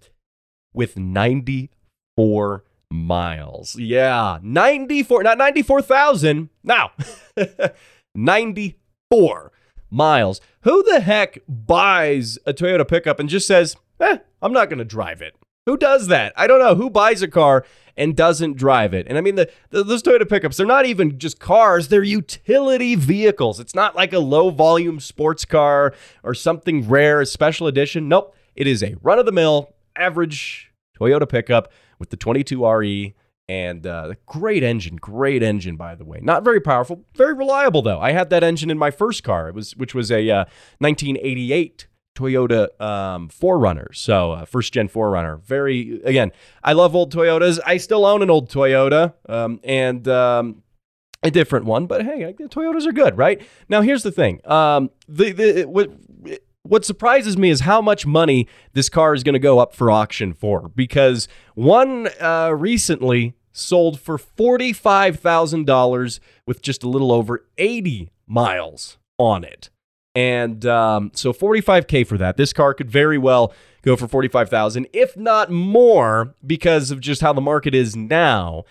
with 0.74 0.98
94 0.98 2.64
miles. 2.92 3.76
Yeah, 3.76 4.40
94, 4.42 5.24
not 5.24 5.38
94,000. 5.38 6.50
Now, 6.64 6.92
94 8.16 9.52
miles. 9.90 10.42
Who 10.62 10.84
the 10.84 11.02
heck 11.02 11.40
buys 11.48 12.38
a 12.46 12.54
Toyota 12.54 12.88
pickup 12.88 13.20
and 13.20 13.30
just 13.30 13.48
says, 13.48 13.76
eh, 14.00 14.18
I'm 14.42 14.54
not 14.54 14.70
going 14.70 14.80
to 14.80 14.86
drive 14.86 15.22
it? 15.22 15.36
Who 15.70 15.78
does 15.78 16.08
that? 16.08 16.34
I 16.36 16.48
don't 16.48 16.58
know. 16.58 16.74
Who 16.74 16.90
buys 16.90 17.22
a 17.22 17.28
car 17.28 17.64
and 17.96 18.16
doesn't 18.16 18.58
drive 18.58 18.92
it? 18.96 19.06
And 19.08 19.20
I 19.20 19.22
mean, 19.22 19.36
the, 19.36 19.52
the 19.70 19.84
those 19.84 20.02
Toyota 20.02 20.28
pickups, 20.28 20.58
they're 20.58 20.66
not 20.66 20.88
even 20.88 21.20
just 21.20 21.40
cars, 21.40 21.90
they're 21.90 22.02
utility 22.02 22.96
vehicles. 22.96 23.60
It's 23.60 23.76
not 23.76 23.96
like 23.96 24.12
a 24.12 24.18
low 24.18 24.50
volume 24.50 25.00
sports 25.00 25.46
car 25.46 25.94
or 26.24 26.34
something 26.34 26.90
rare, 26.90 27.22
a 27.22 27.26
special 27.28 27.68
edition. 27.68 28.10
Nope. 28.10 28.36
It 28.56 28.66
is 28.66 28.82
a 28.82 28.96
run 29.04 29.20
of 29.20 29.28
the 29.28 29.32
mill, 29.32 29.76
average 29.96 30.72
Toyota 31.00 31.30
pickup 31.30 31.72
with 32.00 32.10
the 32.10 32.18
22RE 32.18 33.14
and 33.48 33.86
uh, 33.86 34.16
great 34.26 34.64
engine, 34.64 34.96
great 34.96 35.44
engine, 35.44 35.76
by 35.76 35.94
the 35.94 36.04
way. 36.04 36.18
Not 36.20 36.44
very 36.44 36.62
powerful, 36.62 37.06
very 37.14 37.36
reliable 37.36 37.84
though. 37.84 38.00
I 38.00 38.14
had 38.14 38.32
that 38.32 38.44
engine 38.44 38.72
in 38.72 38.80
my 38.80 38.90
first 38.90 39.24
car. 39.24 39.50
It 39.50 39.54
was 39.54 39.78
which 39.78 39.94
was 39.94 40.12
a 40.12 40.32
uh, 40.32 40.46
1988 40.80 41.86
Toyota 42.20 42.80
um, 42.82 43.30
4Runner. 43.30 43.96
So, 43.96 44.34
uh, 44.34 44.46
first 44.46 44.74
gen 44.74 44.90
4Runner. 44.90 45.42
Very, 45.42 46.02
again, 46.04 46.32
I 46.64 46.74
love 46.74 46.96
old 46.96 47.14
Toyotas. 47.14 47.60
I 47.66 47.78
still 47.78 48.06
own 48.06 48.22
an 48.22 48.30
old 48.30 48.50
Toyota 48.50 49.14
um, 49.28 49.60
and 49.64 50.08
um, 50.08 50.64
a 51.24 51.32
different 51.32 51.66
one, 51.66 51.86
but 51.86 52.04
hey, 52.04 52.34
Toyotas 52.34 52.86
are 52.86 52.92
good, 52.92 53.18
right? 53.18 53.42
Now, 53.68 53.82
here's 53.82 54.04
the 54.04 54.12
thing. 54.12 54.42
Um, 54.46 54.92
the, 55.08 55.32
the, 55.32 55.64
what, 55.66 55.92
what 56.64 56.86
surprises 56.86 57.38
me 57.38 57.50
is 57.50 57.62
how 57.62 57.82
much 57.82 58.06
money 58.06 58.48
this 58.74 58.90
car 58.90 59.14
is 59.14 59.24
going 59.24 59.34
to 59.34 59.40
go 59.40 59.60
up 59.60 59.74
for 59.74 59.90
auction 59.90 60.34
for 60.34 60.70
because 60.70 61.28
one 61.56 62.10
uh, 62.20 62.54
recently 62.56 63.34
sold 63.52 64.00
for 64.00 64.18
$45,000 64.18 66.20
with 66.46 66.62
just 66.62 66.84
a 66.84 66.90
little 66.90 67.12
over 67.12 67.46
80 67.58 68.12
miles 68.28 68.98
on 69.18 69.44
it. 69.44 69.70
And 70.20 70.66
um, 70.66 71.12
so 71.14 71.32
45K 71.32 72.06
for 72.06 72.18
that. 72.18 72.36
This 72.36 72.52
car 72.52 72.74
could 72.74 72.92
very 72.92 73.18
well 73.18 73.54
go 73.84 73.96
for 73.96 74.06
45,000, 74.06 74.90
if 74.92 75.16
not 75.16 75.50
more, 75.50 76.36
because 76.46 76.92
of 76.92 77.00
just 77.00 77.22
how 77.22 77.32
the 77.32 77.40
market 77.40 77.74
is 77.74 77.96
now. 77.96 78.66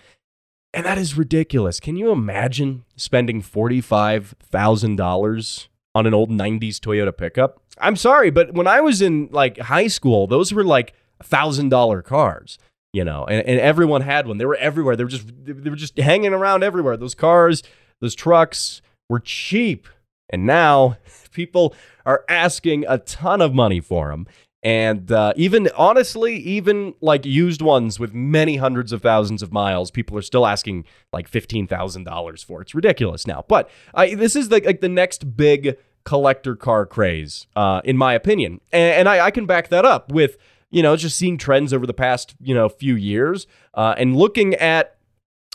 And 0.75 0.85
that 0.85 0.99
is 0.99 1.17
ridiculous. 1.17 1.79
Can 1.79 1.95
you 1.95 2.11
imagine 2.11 2.85
spending 2.95 3.41
$45,000 3.41 5.67
on 5.95 6.05
an 6.05 6.13
old 6.13 6.29
90s 6.29 6.75
Toyota 6.75 7.17
pickup? 7.17 7.59
I'm 7.79 7.95
sorry, 7.95 8.29
but 8.29 8.53
when 8.53 8.67
I 8.67 8.81
was 8.81 9.01
in 9.01 9.29
like 9.31 9.57
high 9.57 9.87
school, 9.87 10.27
those 10.27 10.53
were 10.53 10.63
like 10.63 10.93
$1,000 11.23 12.03
cars, 12.03 12.59
you 12.93 13.03
know, 13.03 13.25
and, 13.25 13.43
and 13.47 13.59
everyone 13.59 14.01
had 14.01 14.27
one. 14.27 14.37
They 14.37 14.45
were 14.45 14.57
everywhere. 14.57 14.95
They 14.95 15.03
were 15.03 15.09
just 15.09 15.25
they 15.45 15.71
were 15.71 15.75
just 15.75 15.97
hanging 15.97 16.31
around 16.31 16.61
everywhere. 16.61 16.95
Those 16.95 17.15
cars, 17.15 17.63
those 18.01 18.13
trucks 18.13 18.83
were 19.09 19.19
cheap. 19.19 19.87
And 20.29 20.45
now 20.45 20.97
people 21.31 21.75
are 22.05 22.23
asking 22.27 22.85
a 22.87 22.97
ton 22.99 23.41
of 23.41 23.53
money 23.53 23.79
for 23.79 24.09
them. 24.09 24.27
And 24.61 25.09
uh, 25.11 25.33
even 25.37 25.69
honestly, 25.77 26.35
even 26.35 26.93
like 26.99 27.25
used 27.25 27.61
ones 27.61 27.97
with 27.97 28.13
many 28.13 28.57
hundreds 28.57 28.91
of 28.91 29.01
thousands 29.01 29.41
of 29.41 29.53
miles, 29.53 29.89
people 29.89 30.17
are 30.17 30.21
still 30.21 30.45
asking 30.45 30.83
like 31.13 31.29
fifteen 31.29 31.65
thousand 31.65 32.03
dollars 32.03 32.43
for. 32.43 32.61
It's 32.61 32.75
ridiculous 32.75 33.25
now. 33.25 33.45
But 33.47 33.69
uh, 33.93 34.07
this 34.17 34.35
is 34.35 34.49
the, 34.49 34.59
like 34.59 34.81
the 34.81 34.89
next 34.89 35.37
big 35.37 35.77
collector 36.03 36.57
car 36.57 36.85
craze, 36.85 37.47
uh, 37.55 37.81
in 37.85 37.95
my 37.95 38.13
opinion, 38.13 38.59
and, 38.73 38.95
and 38.95 39.09
I, 39.09 39.27
I, 39.27 39.31
can 39.31 39.45
back 39.45 39.69
that 39.69 39.85
up 39.85 40.11
with 40.11 40.37
you 40.71 40.83
know 40.83 40.97
just 40.97 41.17
seeing 41.17 41.37
trends 41.37 41.71
over 41.71 41.87
the 41.87 41.93
past 41.93 42.35
you 42.41 42.53
know 42.53 42.67
few 42.67 42.95
years 42.95 43.47
uh, 43.75 43.95
and 43.97 44.15
looking 44.15 44.55
at 44.55 44.97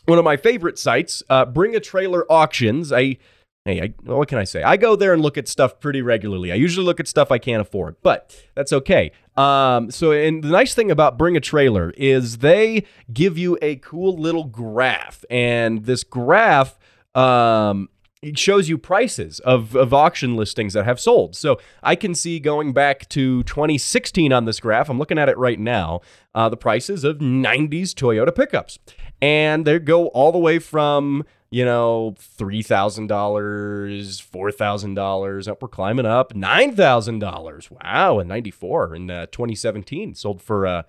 one 0.07 0.19
of 0.19 0.25
my 0.25 0.37
favorite 0.37 0.78
sites, 0.78 1.23
uh, 1.28 1.45
Bring 1.45 1.75
a 1.75 1.81
Trailer 1.81 2.31
Auctions. 2.31 2.93
I 2.93 3.19
Hey, 3.66 3.80
I, 3.80 3.94
what 4.02 4.28
can 4.28 4.37
I 4.37 4.44
say? 4.44 4.62
I 4.62 4.76
go 4.76 4.94
there 4.94 5.14
and 5.14 5.23
look 5.23 5.38
at 5.38 5.49
stuff 5.49 5.80
pretty 5.80 6.02
regularly. 6.02 6.52
I 6.52 6.54
usually 6.54 6.85
look 6.85 7.00
at 7.00 7.09
stuff 7.09 7.33
I 7.33 7.38
can't 7.38 7.62
afford, 7.62 7.97
but 8.02 8.37
that's 8.54 8.75
okay. 8.75 9.11
Um, 9.38 9.90
so, 9.90 10.12
and 10.12 10.44
the 10.44 10.49
nice 10.49 10.75
thing 10.75 10.90
about 10.90 11.16
Bring 11.16 11.35
a 11.35 11.40
Trailer 11.40 11.94
is 11.97 12.38
they 12.38 12.85
give 13.11 13.38
you 13.38 13.56
a 13.62 13.76
cool 13.76 14.18
little 14.18 14.44
graph, 14.44 15.25
and 15.30 15.87
this 15.87 16.04
graph 16.04 16.78
um, 17.14 17.88
it 18.21 18.38
shows 18.38 18.68
you 18.68 18.76
prices 18.76 19.40
of, 19.40 19.75
of 19.75 19.94
auction 19.94 20.37
listings 20.37 20.75
that 20.75 20.85
have 20.85 21.00
sold. 21.00 21.35
So 21.35 21.59
I 21.83 21.94
can 21.94 22.14
see 22.14 22.40
going 22.40 22.75
back 22.75 23.09
to 23.11 23.44
2016 23.44 24.30
on 24.30 24.44
this 24.44 24.61
graph. 24.61 24.90
I'm 24.90 24.99
looking 24.99 25.18
at 25.18 25.30
it 25.30 25.38
right 25.38 25.59
now. 25.59 26.02
Uh, 26.35 26.50
the 26.50 26.56
prices 26.59 27.02
of 27.04 27.18
90s 27.18 27.92
Toyota 27.92 28.35
pickups, 28.35 28.78
and 29.23 29.64
they 29.66 29.78
go 29.78 30.09
all 30.09 30.33
the 30.33 30.38
way 30.38 30.59
from 30.59 31.25
you 31.54 31.64
know, 31.64 32.14
$3,000, 32.18 33.06
$4,000. 33.06 35.49
Up, 35.49 35.62
we're 35.62 35.68
climbing 35.68 36.04
up. 36.04 36.34
$9,000. 36.34 37.70
Wow. 37.70 38.18
And 38.18 38.28
94 38.28 38.96
in 38.96 39.08
uh, 39.08 39.26
2017 39.26 40.16
sold 40.16 40.42
for, 40.42 40.66
uh, 40.66 40.82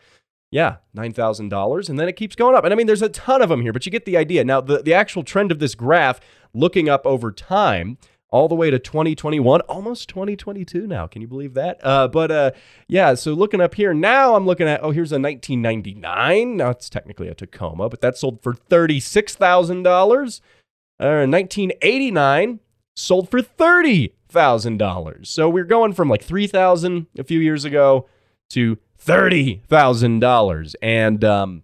yeah, 0.49 0.77
$9,000. 0.97 1.89
And 1.89 1.99
then 1.99 2.07
it 2.07 2.15
keeps 2.15 2.35
going 2.35 2.55
up. 2.55 2.63
And 2.63 2.73
I 2.73 2.77
mean, 2.77 2.87
there's 2.87 3.03
a 3.03 3.09
ton 3.09 3.43
of 3.43 3.49
them 3.49 3.61
here, 3.61 3.73
but 3.73 3.85
you 3.85 3.91
get 3.91 4.05
the 4.05 4.17
idea. 4.17 4.43
Now, 4.43 4.59
the, 4.59 4.81
the 4.81 4.95
actual 4.95 5.21
trend 5.21 5.51
of 5.51 5.59
this 5.59 5.75
graph, 5.75 6.19
looking 6.55 6.89
up 6.89 7.05
over 7.05 7.31
time, 7.31 7.99
all 8.29 8.47
the 8.47 8.55
way 8.55 8.69
to 8.69 8.79
2021, 8.79 9.61
almost 9.61 10.09
2022 10.09 10.87
now. 10.87 11.07
Can 11.07 11.21
you 11.21 11.27
believe 11.27 11.53
that? 11.53 11.79
Uh, 11.83 12.07
but 12.07 12.31
uh, 12.31 12.51
yeah, 12.87 13.13
so 13.13 13.33
looking 13.33 13.61
up 13.61 13.75
here 13.75 13.93
now, 13.93 14.35
I'm 14.35 14.45
looking 14.45 14.67
at 14.67 14.83
oh, 14.83 14.91
here's 14.91 15.11
a 15.11 15.19
1999. 15.19 16.57
Now 16.57 16.69
it's 16.69 16.89
technically 16.89 17.27
a 17.27 17.35
Tacoma, 17.35 17.89
but 17.89 18.01
that 18.01 18.17
sold 18.17 18.41
for 18.41 18.53
thirty-six 18.53 19.35
thousand 19.35 19.83
dollars. 19.83 20.41
Uh, 20.99 21.27
1989 21.27 22.59
sold 22.95 23.29
for 23.29 23.41
thirty 23.41 24.15
thousand 24.27 24.77
dollars. 24.77 25.29
So 25.29 25.49
we're 25.49 25.63
going 25.63 25.93
from 25.93 26.09
like 26.09 26.23
three 26.23 26.47
thousand 26.47 27.07
a 27.17 27.23
few 27.23 27.39
years 27.39 27.65
ago 27.65 28.07
to 28.51 28.77
thirty 28.97 29.61
thousand 29.67 30.19
dollars. 30.19 30.75
And 30.81 31.23
um, 31.23 31.63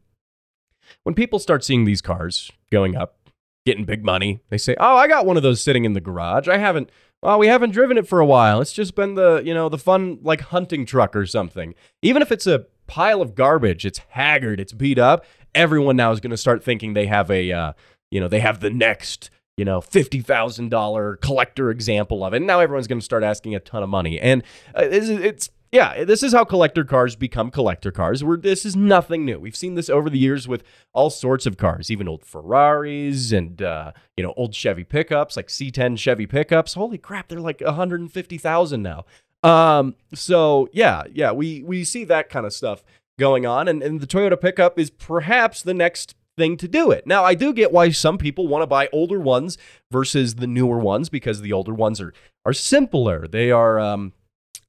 when 1.03 1.15
people 1.15 1.39
start 1.39 1.63
seeing 1.63 1.85
these 1.85 2.01
cars 2.01 2.51
going 2.71 2.95
up 2.95 3.20
getting 3.65 3.85
big 3.85 4.03
money. 4.03 4.41
They 4.49 4.57
say, 4.57 4.75
"Oh, 4.79 4.95
I 4.95 5.07
got 5.07 5.25
one 5.25 5.37
of 5.37 5.43
those 5.43 5.61
sitting 5.61 5.85
in 5.85 5.93
the 5.93 6.01
garage. 6.01 6.47
I 6.47 6.57
haven't 6.57 6.89
well, 7.21 7.37
we 7.37 7.47
haven't 7.47 7.71
driven 7.71 7.97
it 7.97 8.07
for 8.07 8.19
a 8.19 8.25
while. 8.25 8.61
It's 8.61 8.73
just 8.73 8.95
been 8.95 9.13
the, 9.13 9.43
you 9.45 9.53
know, 9.53 9.69
the 9.69 9.77
fun 9.77 10.19
like 10.23 10.41
hunting 10.41 10.85
truck 10.87 11.15
or 11.15 11.25
something. 11.27 11.75
Even 12.01 12.23
if 12.23 12.31
it's 12.31 12.47
a 12.47 12.65
pile 12.87 13.21
of 13.21 13.35
garbage, 13.35 13.85
it's 13.85 13.99
haggard, 14.09 14.59
it's 14.59 14.73
beat 14.73 14.97
up, 14.97 15.25
everyone 15.53 15.95
now 15.95 16.11
is 16.11 16.19
going 16.19 16.31
to 16.31 16.37
start 16.37 16.63
thinking 16.63 16.93
they 16.93 17.05
have 17.05 17.29
a 17.29 17.51
uh, 17.51 17.73
you 18.09 18.19
know, 18.19 18.27
they 18.27 18.39
have 18.39 18.59
the 18.59 18.71
next 18.71 19.29
you 19.57 19.65
know, 19.65 19.79
$50,000 19.79 21.21
collector 21.21 21.69
example 21.69 22.23
of 22.23 22.33
it. 22.33 22.37
And 22.37 22.47
now 22.47 22.61
everyone's 22.61 22.87
going 22.87 22.99
to 22.99 23.05
start 23.05 23.21
asking 23.21 23.53
a 23.53 23.59
ton 23.59 23.83
of 23.83 23.89
money. 23.89 24.19
And 24.19 24.43
uh, 24.73 24.87
it's, 24.89 25.07
it's 25.07 25.49
yeah, 25.71 26.03
this 26.03 26.21
is 26.21 26.33
how 26.33 26.43
collector 26.43 26.83
cars 26.83 27.15
become 27.15 27.49
collector 27.49 27.91
cars. 27.91 28.23
Where 28.23 28.37
this 28.37 28.65
is 28.65 28.75
nothing 28.75 29.23
new. 29.23 29.39
We've 29.39 29.55
seen 29.55 29.75
this 29.75 29.89
over 29.89 30.09
the 30.09 30.19
years 30.19 30.47
with 30.47 30.63
all 30.91 31.09
sorts 31.09 31.45
of 31.45 31.55
cars, 31.55 31.89
even 31.89 32.09
old 32.09 32.25
Ferraris 32.25 33.31
and 33.31 33.61
uh, 33.61 33.93
you 34.17 34.23
know 34.23 34.33
old 34.35 34.53
Chevy 34.53 34.83
pickups, 34.83 35.37
like 35.37 35.47
C10 35.47 35.97
Chevy 35.97 36.27
pickups. 36.27 36.73
Holy 36.73 36.97
crap, 36.97 37.29
they're 37.29 37.39
like 37.39 37.61
150,000 37.61 38.81
now. 38.81 39.05
Um, 39.43 39.95
so 40.13 40.67
yeah, 40.73 41.03
yeah, 41.13 41.31
we 41.31 41.63
we 41.63 41.85
see 41.85 42.03
that 42.03 42.29
kind 42.29 42.45
of 42.45 42.53
stuff 42.53 42.83
going 43.17 43.45
on, 43.45 43.69
and 43.69 43.81
and 43.81 44.01
the 44.01 44.07
Toyota 44.07 44.39
pickup 44.39 44.77
is 44.77 44.89
perhaps 44.89 45.61
the 45.61 45.73
next 45.73 46.15
thing 46.37 46.57
to 46.57 46.67
do 46.67 46.91
it. 46.91 47.05
Now, 47.07 47.23
I 47.23 47.33
do 47.33 47.53
get 47.53 47.71
why 47.71 47.91
some 47.91 48.17
people 48.17 48.47
want 48.47 48.61
to 48.61 48.67
buy 48.67 48.89
older 48.91 49.19
ones 49.19 49.57
versus 49.89 50.35
the 50.35 50.47
newer 50.47 50.79
ones 50.79 51.09
because 51.09 51.41
the 51.41 51.53
older 51.53 51.73
ones 51.73 52.01
are 52.01 52.13
are 52.45 52.53
simpler. 52.53 53.27
They 53.27 53.51
are 53.51 53.79
um, 53.79 54.13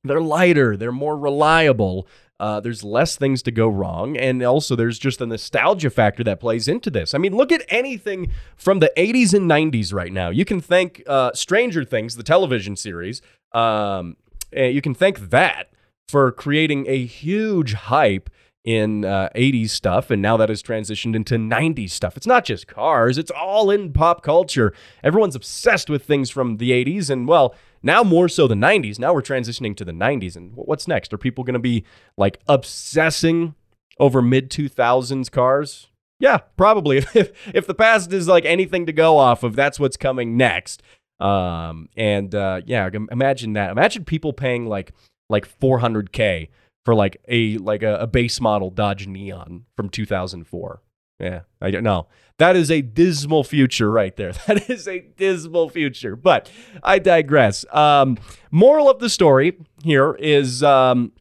they're 0.05 0.21
lighter, 0.21 0.77
they're 0.77 0.93
more 0.93 1.17
reliable. 1.17 2.07
Uh, 2.41 2.59
there's 2.59 2.83
less 2.83 3.15
things 3.15 3.41
to 3.43 3.53
go 3.53 3.69
wrong. 3.69 4.17
And 4.17 4.43
also, 4.43 4.75
there's 4.75 4.99
just 4.99 5.21
a 5.21 5.27
nostalgia 5.27 5.91
factor 5.91 6.25
that 6.25 6.41
plays 6.41 6.67
into 6.67 6.91
this. 6.91 7.15
I 7.15 7.19
mean, 7.19 7.37
look 7.37 7.53
at 7.53 7.65
anything 7.69 8.33
from 8.57 8.81
the 8.81 8.91
80s 8.97 9.33
and 9.33 9.49
90s 9.49 9.93
right 9.95 10.13
now. 10.13 10.31
You 10.31 10.45
can 10.45 10.61
thank 10.61 11.05
uh, 11.07 11.33
Stranger 11.35 11.85
Things, 11.85 12.17
the 12.17 12.25
television 12.25 12.75
series, 12.75 13.23
um, 13.53 14.17
you 14.53 14.83
can 14.83 14.95
thank 14.95 15.31
that 15.31 15.71
for 16.09 16.31
creating 16.33 16.87
a 16.89 17.05
huge 17.05 17.75
hype 17.75 18.29
in 18.65 19.05
uh, 19.05 19.29
80s 19.35 19.71
stuff, 19.71 20.11
and 20.11 20.23
now 20.23 20.37
that 20.37 20.49
has 20.49 20.63
transitioned 20.63 21.17
into 21.17 21.37
90s 21.37 21.91
stuff. 21.91 22.17
It's 22.17 22.27
not 22.27 22.45
just 22.45 22.67
cars, 22.67 23.19
it's 23.19 23.31
all 23.31 23.71
in 23.71 23.93
pop 23.93 24.23
culture. 24.23 24.73
Everyone's 25.03 25.35
obsessed 25.35 25.91
with 25.91 26.05
things 26.05 26.31
from 26.31 26.59
the 26.59 26.71
80s, 26.71 27.11
and 27.11 27.27
well, 27.27 27.55
now 27.83 28.03
more 28.03 28.29
so 28.29 28.47
the 28.47 28.55
90s. 28.55 28.99
Now 28.99 29.13
we're 29.13 29.23
transitioning 29.23 29.77
to 29.77 29.85
the 29.85 29.93
90s. 29.93 30.37
And 30.37 30.53
what's 30.55 30.87
next? 30.87 31.13
Are 31.13 31.19
people 31.19 31.45
going 31.45 31.55
to 31.55 31.61
be 31.61 31.85
like 32.17 32.39
obsessing 32.49 33.55
over 33.99 34.23
mid 34.23 34.51
2000s 34.51 35.31
cars? 35.31 35.89
Yeah, 36.19 36.39
probably. 36.57 36.99
If, 37.15 37.33
if 37.53 37.67
the 37.67 37.75
past 37.75 38.13
is 38.13 38.29
like 38.29 38.45
anything 38.45 38.87
to 38.87 38.93
go 38.93 39.19
off 39.19 39.43
of, 39.43 39.57
that's 39.57 39.81
what's 39.81 39.97
coming 39.97 40.37
next. 40.37 40.83
Um, 41.19 41.89
and 41.97 42.35
uh, 42.35 42.63
yeah, 42.65 42.89
imagine 43.11 43.53
that. 43.55 43.71
Imagine 43.71 44.05
people 44.05 44.33
paying 44.33 44.67
like 44.67 44.93
like 45.29 45.49
400k 45.61 46.49
for 46.85 46.95
like 46.95 47.19
a 47.29 47.59
like 47.59 47.83
a, 47.83 47.97
a 47.97 48.07
base 48.07 48.41
model 48.41 48.71
Dodge 48.71 49.07
Neon 49.07 49.65
from 49.77 49.89
2004. 49.89 50.83
Yeah, 51.21 51.41
I 51.61 51.71
don't 51.71 51.85
know. 51.85 52.09
That 52.39 52.57
is 52.57 52.71
a 52.71 52.81
dismal 52.81 53.45
future 53.45 53.91
right 53.91 54.15
there. 54.17 54.33
That 54.47 54.69
is 54.69 54.89
a 54.89 55.01
dismal 55.01 55.69
future. 55.69 56.17
But 56.17 56.51
I 56.83 56.99
digress. 56.99 57.65
Um, 57.73 58.19
moral 58.51 58.91
of 58.91 58.99
the 58.99 59.09
story 59.09 59.57
here 59.85 60.15
is 60.15 60.63
um, 60.63 61.13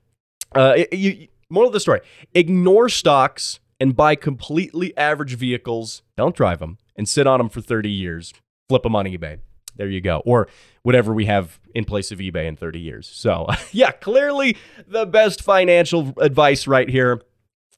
uh, 0.56 0.84
you, 0.92 1.28
moral 1.50 1.70
of 1.70 1.74
the 1.74 1.80
story: 1.80 2.02
ignore 2.34 2.90
stocks 2.90 3.60
and 3.80 3.96
buy 3.96 4.16
completely 4.16 4.96
average 4.98 5.36
vehicles. 5.36 6.02
Don't 6.18 6.36
drive 6.36 6.60
them 6.60 6.78
and 6.96 7.08
sit 7.08 7.28
on 7.28 7.40
them 7.40 7.50
for 7.50 7.62
30 7.62 7.90
years. 7.90 8.34
Flip 8.70 8.84
them 8.84 8.96
on 8.96 9.06
eBay. 9.06 9.40
There 9.76 9.88
you 9.88 10.02
go. 10.02 10.22
Or 10.26 10.48
whatever 10.84 11.14
we 11.14 11.26
have 11.26 11.60
in 11.74 11.86
place 11.86 12.12
of 12.12 12.20
eBay 12.20 12.48
in 12.48 12.56
30 12.56 12.80
years. 12.80 13.08
So, 13.08 13.48
yeah, 13.72 13.92
clearly 13.92 14.58
the 14.88 15.06
best 15.06 15.44
financial 15.44 16.14
advice 16.18 16.68
right 16.68 16.90
here. 16.90 17.22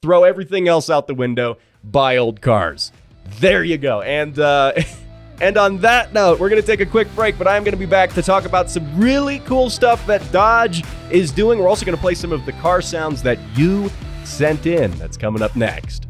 Throw 0.02 0.24
everything 0.24 0.68
else 0.68 0.90
out 0.90 1.06
the 1.06 1.14
window 1.14 1.56
buy 1.84 2.16
old 2.16 2.40
cars. 2.40 2.92
There 3.40 3.62
you 3.62 3.78
go. 3.78 4.02
And 4.02 4.38
uh, 4.38 4.72
and 5.40 5.56
on 5.56 5.78
that 5.78 6.12
note, 6.12 6.40
we're 6.40 6.48
going 6.48 6.60
to 6.60 6.66
take 6.66 6.80
a 6.80 6.86
quick 6.86 7.12
break, 7.14 7.38
but 7.38 7.46
I'm 7.46 7.64
going 7.64 7.72
to 7.72 7.78
be 7.78 7.86
back 7.86 8.12
to 8.14 8.22
talk 8.22 8.44
about 8.44 8.70
some 8.70 8.98
really 8.98 9.40
cool 9.40 9.70
stuff 9.70 10.06
that 10.06 10.30
Dodge 10.32 10.84
is 11.10 11.30
doing. 11.30 11.58
We're 11.58 11.68
also 11.68 11.84
going 11.84 11.96
to 11.96 12.00
play 12.00 12.14
some 12.14 12.32
of 12.32 12.44
the 12.46 12.52
car 12.54 12.82
sounds 12.82 13.22
that 13.22 13.38
you 13.56 13.90
sent 14.24 14.66
in. 14.66 14.90
That's 14.92 15.16
coming 15.16 15.42
up 15.42 15.54
next. 15.56 16.06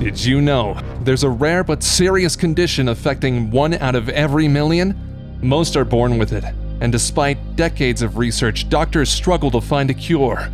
Did 0.00 0.24
you 0.24 0.40
know 0.40 0.74
there's 1.06 1.24
a 1.24 1.30
rare 1.30 1.64
but 1.64 1.82
serious 1.82 2.36
condition 2.36 2.88
affecting 2.88 3.50
one 3.50 3.74
out 3.74 3.94
of 3.94 4.08
every 4.10 4.48
million? 4.48 5.38
Most 5.40 5.76
are 5.76 5.84
born 5.84 6.18
with 6.18 6.32
it, 6.32 6.44
and 6.80 6.92
despite 6.92 7.56
decades 7.56 8.02
of 8.02 8.18
research, 8.18 8.68
doctors 8.68 9.08
struggle 9.08 9.50
to 9.52 9.60
find 9.60 9.88
a 9.88 9.94
cure. 9.94 10.50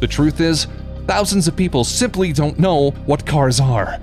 The 0.00 0.06
truth 0.06 0.40
is, 0.40 0.68
Thousands 1.06 1.46
of 1.46 1.54
people 1.54 1.84
simply 1.84 2.32
don't 2.32 2.58
know 2.58 2.90
what 3.04 3.26
cars 3.26 3.60
are. 3.60 4.00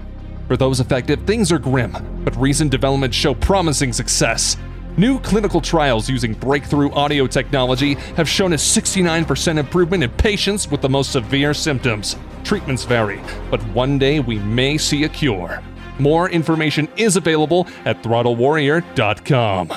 For 0.47 0.55
those 0.55 0.79
affected, 0.79 1.25
things 1.25 1.51
are 1.51 1.57
grim, 1.57 1.97
but 2.23 2.35
recent 2.35 2.69
developments 2.69 3.17
show 3.17 3.33
promising 3.33 3.91
success. 3.91 4.55
New 4.97 5.19
clinical 5.21 5.61
trials 5.61 6.07
using 6.07 6.33
breakthrough 6.33 6.91
audio 6.91 7.25
technology 7.25 7.95
have 8.17 8.29
shown 8.29 8.53
a 8.53 8.55
69% 8.55 9.57
improvement 9.57 10.03
in 10.03 10.11
patients 10.11 10.69
with 10.69 10.81
the 10.81 10.89
most 10.89 11.11
severe 11.11 11.55
symptoms. 11.55 12.17
Treatments 12.43 12.83
vary, 12.83 13.19
but 13.49 13.63
one 13.69 13.97
day 13.97 14.19
we 14.19 14.37
may 14.37 14.77
see 14.77 15.05
a 15.05 15.09
cure. 15.09 15.59
More 16.01 16.29
information 16.31 16.89
is 16.97 17.15
available 17.15 17.67
at 17.85 18.01
throttlewarrior.com. 18.01 19.71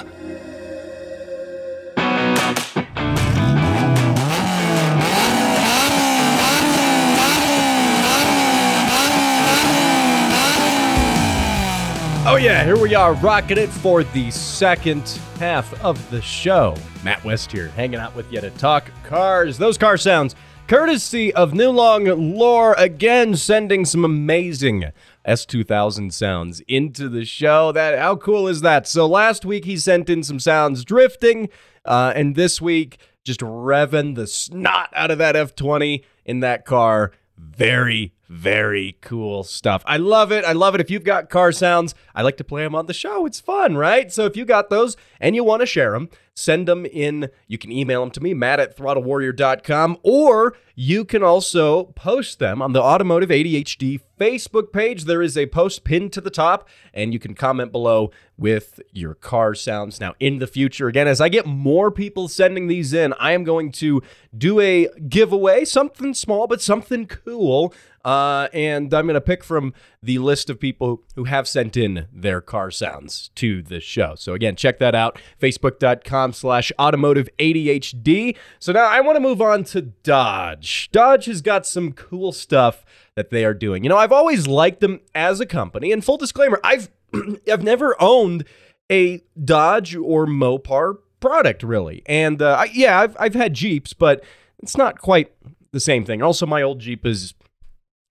Oh, 12.27 12.37
yeah, 12.37 12.65
here 12.65 12.79
we 12.79 12.95
are 12.95 13.13
rocking 13.13 13.59
it 13.59 13.69
for 13.69 14.03
the 14.03 14.31
second 14.31 15.03
half 15.39 15.85
of 15.85 16.11
the 16.11 16.23
show. 16.23 16.75
Matt 17.05 17.23
West 17.23 17.53
here, 17.53 17.69
hanging 17.69 18.01
out 18.01 18.17
with 18.17 18.33
you 18.33 18.41
to 18.41 18.49
talk 18.53 18.91
cars. 19.05 19.59
Those 19.59 19.77
car 19.77 19.99
sounds, 19.99 20.35
courtesy 20.67 21.35
of 21.35 21.53
New 21.53 21.69
Long 21.69 22.07
Lore, 22.07 22.73
again 22.79 23.37
sending 23.37 23.85
some 23.85 24.07
amazing 24.07 24.91
S2000 25.27 26.13
sounds 26.13 26.61
into 26.69 27.09
the 27.09 27.25
show. 27.25 27.73
That 27.73 27.99
How 27.99 28.17
cool 28.17 28.49
is 28.49 28.61
that? 28.63 28.87
So 28.87 29.07
last 29.07 29.45
week 29.45 29.65
he 29.65 29.77
sent 29.77 30.09
in 30.09 30.23
some 30.23 30.39
sounds 30.39 30.85
drifting, 30.85 31.49
uh, 31.85 32.13
and 32.15 32.35
this 32.35 32.61
week 32.61 32.99
just 33.25 33.41
revving 33.41 34.15
the 34.15 34.27
snot 34.27 34.91
out 34.95 35.11
of 35.11 35.19
that 35.19 35.35
F20 35.35 36.05
in 36.25 36.41
that 36.41 36.65
car. 36.65 37.13
Very, 37.37 38.14
very 38.29 38.97
cool 39.01 39.45
stuff. 39.45 39.83
I 39.87 39.97
love 39.97 40.33
it. 40.33 40.45
I 40.45 40.53
love 40.53 40.75
it. 40.75 40.81
If 40.81 40.91
you've 40.91 41.05
got 41.05 41.31
car 41.31 41.53
sounds, 41.53 41.95
I 42.15 42.23
like 42.23 42.37
to 42.39 42.45
play 42.45 42.63
them 42.63 42.75
on 42.75 42.87
the 42.87 42.95
show. 42.95 43.27
It's 43.27 43.41
fun, 43.41 43.77
right? 43.77 44.13
So 44.13 44.25
if 44.25 44.37
you 44.37 44.45
got 44.45 44.71
those 44.71 44.97
and 45.21 45.35
you 45.35 45.45
want 45.45 45.61
to 45.61 45.67
share 45.67 45.93
them, 45.93 46.09
send 46.35 46.67
them 46.67 46.85
in. 46.87 47.29
You 47.47 47.59
can 47.59 47.71
email 47.71 48.01
them 48.01 48.11
to 48.13 48.21
me, 48.21 48.35
matt 48.35 48.61
at 48.61 48.77
throttlewarrior.com, 48.77 49.99
or 50.03 50.57
you 50.75 51.05
can 51.05 51.23
also 51.23 51.85
post 51.85 52.39
them 52.39 52.61
on 52.61 52.73
the 52.73 52.83
Automotive 52.83 53.29
ADHD 53.29 54.01
Facebook 54.19 54.73
page. 54.73 55.05
There 55.05 55.23
is 55.23 55.37
a 55.39 55.47
post 55.47 55.85
pinned 55.85 56.13
to 56.15 56.21
the 56.21 56.31
top, 56.31 56.69
and 56.93 57.13
you 57.13 57.19
can 57.19 57.35
comment 57.35 57.73
below 57.73 58.11
with 58.37 58.81
your 58.93 59.15
car 59.15 59.55
sounds. 59.55 60.01
Now, 60.01 60.15
in 60.19 60.39
the 60.41 60.47
future, 60.47 60.89
again, 60.89 61.07
as 61.07 61.21
I 61.21 61.29
get 61.29 61.47
more 61.47 61.91
people 61.91 62.27
sending 62.27 62.67
these 62.67 62.93
in, 62.93 63.13
I 63.15 63.33
am 63.33 63.45
going 63.45 63.71
to 63.73 64.03
do 64.37 64.59
a 64.59 64.89
giveaway, 65.09 65.65
something 65.65 66.15
small, 66.15 66.47
but 66.49 66.61
something 66.61 67.07
cool. 67.07 67.73
Uh, 68.05 68.49
and 68.53 68.93
I'm 68.93 69.07
going 69.07 69.15
to 69.15 69.21
pick 69.21 69.43
from 69.43 69.73
the 70.03 70.19
list 70.19 70.51
of 70.51 70.61
people 70.61 71.03
who 71.15 71.25
have 71.25 71.49
sent 71.49 71.77
in 71.77 72.07
their 72.13 72.41
car 72.41 72.71
sounds 72.71 73.31
to 73.37 73.63
the 73.63 73.81
show. 73.81 74.15
So 74.17 74.35
again, 74.35 74.57
check 74.57 74.79
that 74.79 74.95
out, 74.95 75.19
facebook.com 75.41 76.35
slash 76.35 76.71
automotive 76.79 77.29
ADHD. 77.39 78.37
So 78.59 78.73
now 78.73 78.85
I 78.85 79.01
want 79.01 79.17
to 79.17 79.21
move 79.21 79.41
on 79.41 79.65
to 79.65 79.83
Dodge. 79.83 80.91
Dodge 80.93 81.25
has 81.27 81.41
got 81.41 81.67
some 81.67 81.93
cool 81.93 82.33
stuff 82.33 82.85
that 83.17 83.31
they 83.31 83.45
are 83.45 83.55
doing. 83.55 83.85
You 83.85 83.89
know, 83.89 83.97
I've 83.97 84.13
always 84.13 84.47
liked 84.47 84.81
them 84.81 85.01
as 85.15 85.41
a 85.41 85.47
company. 85.47 85.93
And 85.93 86.05
full 86.05 86.19
disclaimer, 86.19 86.61
I've 86.63 86.91
I've 87.51 87.63
never 87.63 88.01
owned 88.03 88.45
a 88.91 89.23
Dodge 89.43 89.97
or 89.97 90.27
Mopar 90.27 90.99
product 91.21 91.63
really. 91.63 92.03
And 92.07 92.43
uh, 92.43 92.57
I, 92.61 92.65
yeah, 92.73 93.01
I've 93.01 93.17
I've 93.19 93.35
had 93.35 93.55
Jeeps, 93.55 93.93
but 93.93 94.23
it's 94.63 94.77
not 94.77 94.99
quite 94.99 95.33
the 95.73 95.81
same 95.81 96.05
thing. 96.05 96.23
Also, 96.23 96.47
my 96.47 96.63
old 96.63 96.81
Jeep 96.81 97.07
is 97.07 97.35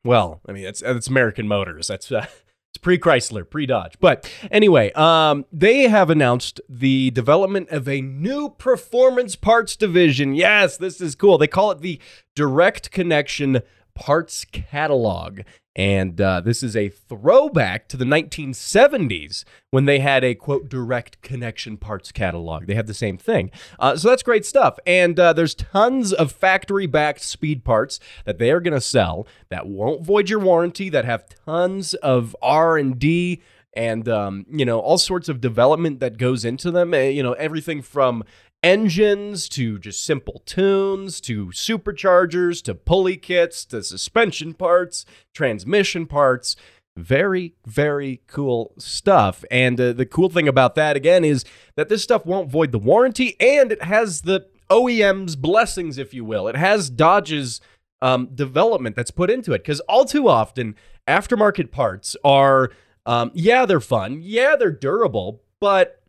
well, 0.03 0.41
I 0.47 0.51
mean, 0.51 0.65
it's 0.65 0.81
it's 0.81 1.07
American 1.07 1.47
Motors. 1.47 1.87
That's 1.87 2.11
uh, 2.11 2.25
it's 2.69 2.77
pre 2.81 2.97
Chrysler, 2.97 3.49
pre 3.49 3.65
Dodge. 3.65 3.93
But 3.99 4.31
anyway, 4.51 4.91
um, 4.93 5.45
they 5.51 5.83
have 5.83 6.09
announced 6.09 6.59
the 6.67 7.11
development 7.11 7.69
of 7.69 7.87
a 7.87 8.01
new 8.01 8.49
performance 8.49 9.35
parts 9.35 9.75
division. 9.75 10.33
Yes, 10.33 10.77
this 10.77 10.99
is 10.99 11.15
cool. 11.15 11.37
They 11.37 11.47
call 11.47 11.71
it 11.71 11.81
the 11.81 11.99
Direct 12.35 12.91
Connection 12.91 13.61
Parts 13.95 14.45
Catalog. 14.45 15.41
And 15.75 16.21
uh, 16.21 16.41
this 16.41 16.61
is 16.61 16.75
a 16.75 16.89
throwback 16.89 17.87
to 17.87 17.97
the 17.97 18.05
1970s 18.05 19.43
when 19.71 19.85
they 19.85 19.99
had 19.99 20.23
a 20.23 20.35
quote 20.35 20.69
direct 20.69 21.21
connection 21.21 21.77
parts 21.77 22.11
catalog. 22.11 22.67
They 22.67 22.75
have 22.75 22.85
the 22.85 22.93
same 22.93 23.17
thing. 23.17 23.49
Uh, 23.79 23.95
so 23.95 24.09
that's 24.09 24.21
great 24.21 24.45
stuff. 24.45 24.77
And 24.85 25.19
uh, 25.19 25.33
there's 25.33 25.55
tons 25.55 26.13
of 26.13 26.31
factory 26.31 26.85
backed 26.85 27.21
speed 27.21 27.63
parts 27.63 27.99
that 28.25 28.37
they 28.37 28.51
are 28.51 28.59
going 28.59 28.75
to 28.75 28.81
sell 28.81 29.27
that 29.49 29.65
won't 29.65 30.05
void 30.05 30.29
your 30.29 30.39
warranty, 30.39 30.89
that 30.89 31.05
have 31.05 31.25
tons 31.45 31.95
of 31.95 32.35
R&D 32.41 33.41
and 33.75 34.07
um, 34.07 34.45
you 34.51 34.65
know 34.65 34.79
all 34.79 34.97
sorts 34.97 35.29
of 35.29 35.41
development 35.41 35.99
that 35.99 36.17
goes 36.17 36.45
into 36.45 36.71
them. 36.71 36.93
Eh, 36.93 37.09
you 37.09 37.23
know 37.23 37.33
everything 37.33 37.81
from 37.81 38.23
engines 38.63 39.49
to 39.49 39.77
just 39.77 40.03
simple 40.03 40.41
tunes 40.45 41.19
to 41.21 41.47
superchargers 41.47 42.63
to 42.63 42.73
pulley 42.73 43.17
kits 43.17 43.65
to 43.65 43.83
suspension 43.83 44.53
parts, 44.53 45.05
transmission 45.33 46.07
parts. 46.07 46.55
Very, 46.95 47.55
very 47.65 48.21
cool 48.27 48.73
stuff. 48.77 49.43
And 49.51 49.79
uh, 49.81 49.93
the 49.93 50.05
cool 50.05 50.29
thing 50.29 50.47
about 50.47 50.75
that, 50.75 50.95
again, 50.95 51.25
is 51.25 51.43
that 51.75 51.89
this 51.89 52.03
stuff 52.03 52.25
won't 52.25 52.51
void 52.51 52.71
the 52.71 52.79
warranty 52.79 53.35
and 53.39 53.71
it 53.71 53.83
has 53.83 54.21
the 54.21 54.47
OEM's 54.69 55.35
blessings, 55.35 55.97
if 55.97 56.13
you 56.13 56.23
will. 56.23 56.47
It 56.47 56.55
has 56.55 56.89
Dodge's 56.89 57.61
um, 58.01 58.29
development 58.33 58.95
that's 58.95 59.11
put 59.11 59.31
into 59.31 59.53
it. 59.53 59.59
Because 59.59 59.79
all 59.81 60.05
too 60.05 60.27
often, 60.27 60.75
aftermarket 61.07 61.71
parts 61.71 62.15
are, 62.23 62.71
um, 63.05 63.31
yeah, 63.33 63.65
they're 63.65 63.79
fun. 63.79 64.19
Yeah, 64.21 64.55
they're 64.55 64.71
durable, 64.71 65.41
but 65.59 66.02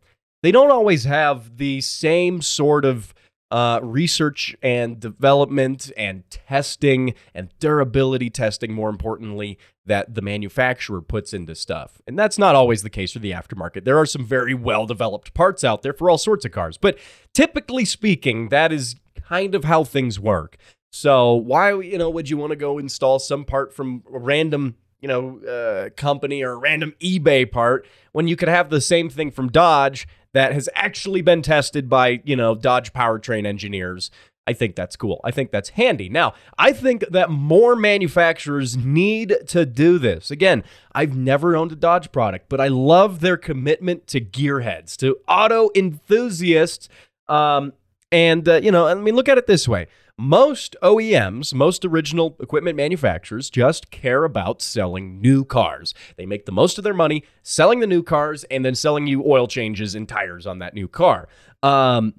they 0.45 0.51
don't 0.51 0.69
always 0.69 1.05
have 1.05 1.57
the 1.57 1.81
same 1.81 2.39
sort 2.39 2.85
of 2.85 3.15
uh, 3.49 3.79
research 3.81 4.55
and 4.61 4.99
development 4.99 5.91
and 5.97 6.23
testing 6.29 7.15
and 7.33 7.49
durability 7.59 8.29
testing, 8.29 8.71
more 8.71 8.91
importantly, 8.91 9.57
that 9.87 10.13
the 10.13 10.21
manufacturer 10.21 11.01
puts 11.01 11.33
into 11.33 11.55
stuff. 11.55 11.99
And 12.05 12.19
that's 12.19 12.37
not 12.37 12.53
always 12.53 12.83
the 12.83 12.91
case 12.91 13.13
for 13.13 13.19
the 13.19 13.31
aftermarket. 13.31 13.85
There 13.85 13.97
are 13.97 14.05
some 14.05 14.23
very 14.23 14.53
well 14.53 14.85
developed 14.85 15.33
parts 15.33 15.63
out 15.63 15.81
there 15.81 15.93
for 15.93 16.11
all 16.11 16.19
sorts 16.19 16.45
of 16.45 16.51
cars. 16.51 16.77
But 16.77 16.99
typically 17.33 17.83
speaking, 17.83 18.49
that 18.49 18.71
is 18.71 18.95
kind 19.27 19.55
of 19.55 19.63
how 19.63 19.83
things 19.83 20.19
work. 20.19 20.57
So 20.91 21.33
why, 21.33 21.73
you 21.79 21.97
know, 21.97 22.11
would 22.11 22.29
you 22.29 22.37
want 22.37 22.51
to 22.51 22.55
go 22.55 22.77
install 22.77 23.17
some 23.17 23.45
part 23.45 23.73
from 23.73 24.03
a 24.13 24.19
random 24.19 24.75
you 25.01 25.07
know, 25.07 25.39
uh, 25.47 25.89
company 25.95 26.41
or 26.41 26.53
a 26.53 26.57
random 26.57 26.95
eBay 26.99 27.51
part 27.51 27.85
when 28.11 28.27
you 28.27 28.35
could 28.35 28.49
have 28.49 28.71
the 28.71 28.81
same 28.81 29.07
thing 29.07 29.29
from 29.29 29.49
Dodge 29.49 30.07
that 30.35 30.51
has 30.51 30.67
actually 30.75 31.21
been 31.21 31.41
tested 31.41 31.89
by, 31.89 32.21
you 32.25 32.35
know, 32.35 32.55
Dodge 32.55 32.91
powertrain 32.91 33.47
engineers. 33.47 34.11
I 34.45 34.51
think 34.53 34.75
that's 34.75 34.95
cool. 34.95 35.21
I 35.23 35.31
think 35.31 35.49
that's 35.49 35.69
handy. 35.69 36.09
Now, 36.09 36.33
I 36.57 36.73
think 36.73 37.05
that 37.09 37.31
more 37.31 37.75
manufacturers 37.75 38.77
need 38.77 39.33
to 39.47 39.65
do 39.65 39.97
this. 39.97 40.29
Again, 40.29 40.63
I've 40.93 41.15
never 41.15 41.55
owned 41.55 41.71
a 41.71 41.75
Dodge 41.75 42.11
product, 42.11 42.49
but 42.49 42.59
I 42.59 42.67
love 42.67 43.21
their 43.21 43.37
commitment 43.37 44.07
to 44.07 44.21
gearheads, 44.21 44.97
to 44.97 45.17
auto 45.27 45.69
enthusiasts. 45.73 46.89
Um, 47.27 47.71
and, 48.11 48.47
uh, 48.47 48.55
you 48.57 48.71
know, 48.71 48.87
I 48.87 48.93
mean, 48.93 49.15
look 49.15 49.29
at 49.29 49.37
it 49.37 49.47
this 49.47 49.67
way 49.67 49.87
most 50.17 50.75
OEMs, 50.81 51.53
most 51.53 51.83
original 51.83 52.35
equipment 52.39 52.77
manufacturers, 52.77 53.49
just 53.49 53.91
care 53.91 54.23
about 54.23 54.61
selling 54.61 55.19
new 55.19 55.43
cars. 55.43 55.93
They 56.15 56.25
make 56.25 56.45
the 56.45 56.51
most 56.51 56.77
of 56.77 56.83
their 56.83 56.93
money 56.93 57.23
selling 57.43 57.79
the 57.79 57.87
new 57.87 58.03
cars 58.03 58.43
and 58.45 58.63
then 58.63 58.75
selling 58.75 59.07
you 59.07 59.23
oil 59.25 59.47
changes 59.47 59.95
and 59.95 60.07
tires 60.07 60.47
on 60.47 60.59
that 60.59 60.73
new 60.73 60.87
car. 60.87 61.27
Um, 61.63 62.13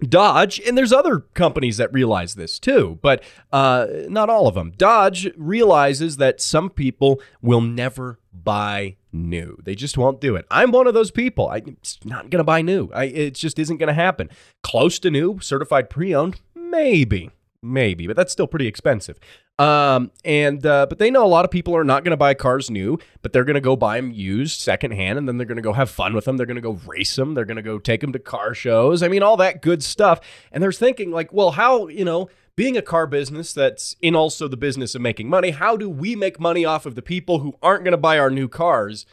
Dodge, 0.00 0.60
and 0.60 0.78
there's 0.78 0.92
other 0.92 1.20
companies 1.20 1.76
that 1.76 1.92
realize 1.92 2.34
this 2.34 2.58
too, 2.58 2.98
but 3.02 3.22
uh, 3.52 3.86
not 4.08 4.30
all 4.30 4.46
of 4.46 4.54
them. 4.54 4.72
Dodge 4.76 5.28
realizes 5.36 6.16
that 6.16 6.40
some 6.40 6.70
people 6.70 7.20
will 7.42 7.60
never 7.60 8.18
buy 8.32 8.96
new. 9.12 9.58
They 9.62 9.74
just 9.74 9.98
won't 9.98 10.20
do 10.20 10.36
it. 10.36 10.46
I'm 10.50 10.70
one 10.70 10.86
of 10.86 10.94
those 10.94 11.10
people. 11.10 11.48
I'm 11.48 11.76
not 12.04 12.30
going 12.30 12.38
to 12.38 12.44
buy 12.44 12.62
new. 12.62 12.88
I, 12.94 13.04
it 13.04 13.34
just 13.34 13.58
isn't 13.58 13.76
going 13.76 13.88
to 13.88 13.92
happen. 13.92 14.30
Close 14.62 14.98
to 15.00 15.10
new, 15.10 15.38
certified 15.40 15.90
pre 15.90 16.14
owned, 16.14 16.40
Maybe, 16.70 17.30
maybe, 17.62 18.06
but 18.06 18.16
that's 18.16 18.32
still 18.32 18.46
pretty 18.46 18.66
expensive. 18.66 19.18
Um, 19.58 20.10
and 20.24 20.64
uh, 20.64 20.86
but 20.88 20.98
they 20.98 21.10
know 21.10 21.24
a 21.24 21.28
lot 21.28 21.44
of 21.44 21.50
people 21.50 21.76
are 21.76 21.84
not 21.84 22.02
going 22.02 22.12
to 22.12 22.16
buy 22.16 22.32
cars 22.32 22.70
new, 22.70 22.98
but 23.20 23.32
they're 23.32 23.44
going 23.44 23.54
to 23.54 23.60
go 23.60 23.76
buy 23.76 23.96
them 23.96 24.10
used, 24.10 24.60
secondhand, 24.60 25.18
and 25.18 25.28
then 25.28 25.36
they're 25.36 25.46
going 25.46 25.56
to 25.56 25.62
go 25.62 25.74
have 25.74 25.90
fun 25.90 26.14
with 26.14 26.24
them. 26.24 26.38
They're 26.38 26.46
going 26.46 26.54
to 26.54 26.62
go 26.62 26.80
race 26.86 27.14
them. 27.16 27.34
They're 27.34 27.44
going 27.44 27.56
to 27.56 27.62
go 27.62 27.78
take 27.78 28.00
them 28.00 28.12
to 28.12 28.18
car 28.18 28.54
shows. 28.54 29.02
I 29.02 29.08
mean, 29.08 29.22
all 29.22 29.36
that 29.36 29.60
good 29.60 29.82
stuff. 29.82 30.20
And 30.50 30.62
they're 30.62 30.72
thinking 30.72 31.10
like, 31.10 31.32
well, 31.32 31.52
how 31.52 31.88
you 31.88 32.04
know? 32.04 32.28
Being 32.56 32.76
a 32.76 32.82
car 32.82 33.06
business 33.06 33.54
that's 33.54 33.96
in 34.02 34.14
also 34.14 34.46
the 34.46 34.56
business 34.56 34.94
of 34.94 35.00
making 35.00 35.30
money, 35.30 35.50
how 35.50 35.78
do 35.78 35.88
we 35.88 36.14
make 36.14 36.38
money 36.38 36.62
off 36.62 36.84
of 36.84 36.94
the 36.94 37.00
people 37.00 37.38
who 37.38 37.56
aren't 37.62 37.84
going 37.84 37.92
to 37.92 37.96
buy 37.96 38.18
our 38.18 38.28
new 38.28 38.48
cars? 38.48 39.06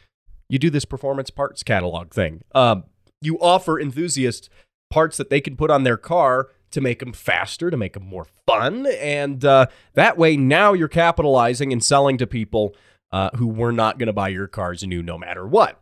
You 0.50 0.60
do 0.60 0.70
this 0.70 0.84
performance 0.84 1.30
parts 1.30 1.64
catalog 1.64 2.12
thing. 2.12 2.44
Um, 2.54 2.86
you 3.22 3.40
offer 3.40 3.80
enthusiasts 3.80 4.50
parts 4.90 5.16
that 5.16 5.30
they 5.30 5.40
can 5.40 5.56
put 5.56 5.72
on 5.72 5.84
their 5.84 5.96
car 5.96 6.50
to 6.72 6.82
make 6.82 7.00
them 7.00 7.14
faster, 7.14 7.70
to 7.72 7.78
make 7.78 7.94
them 7.94 8.06
more 8.06 8.28
fun. 8.46 8.86
And 9.00 9.44
uh, 9.46 9.68
that 9.94 10.18
way, 10.18 10.36
now 10.38 10.74
you're 10.74 10.88
capitalizing 10.88 11.72
and 11.72 11.84
selling 11.84 12.18
to 12.18 12.28
people 12.28 12.76
uh, 13.12 13.30
who 13.36 13.48
were 13.48 13.72
not 13.72 13.98
going 13.98 14.08
to 14.08 14.14
buy 14.14 14.28
your 14.30 14.48
cars 14.48 14.84
new 14.84 15.02
no 15.02 15.18
matter 15.18 15.48
what. 15.48 15.82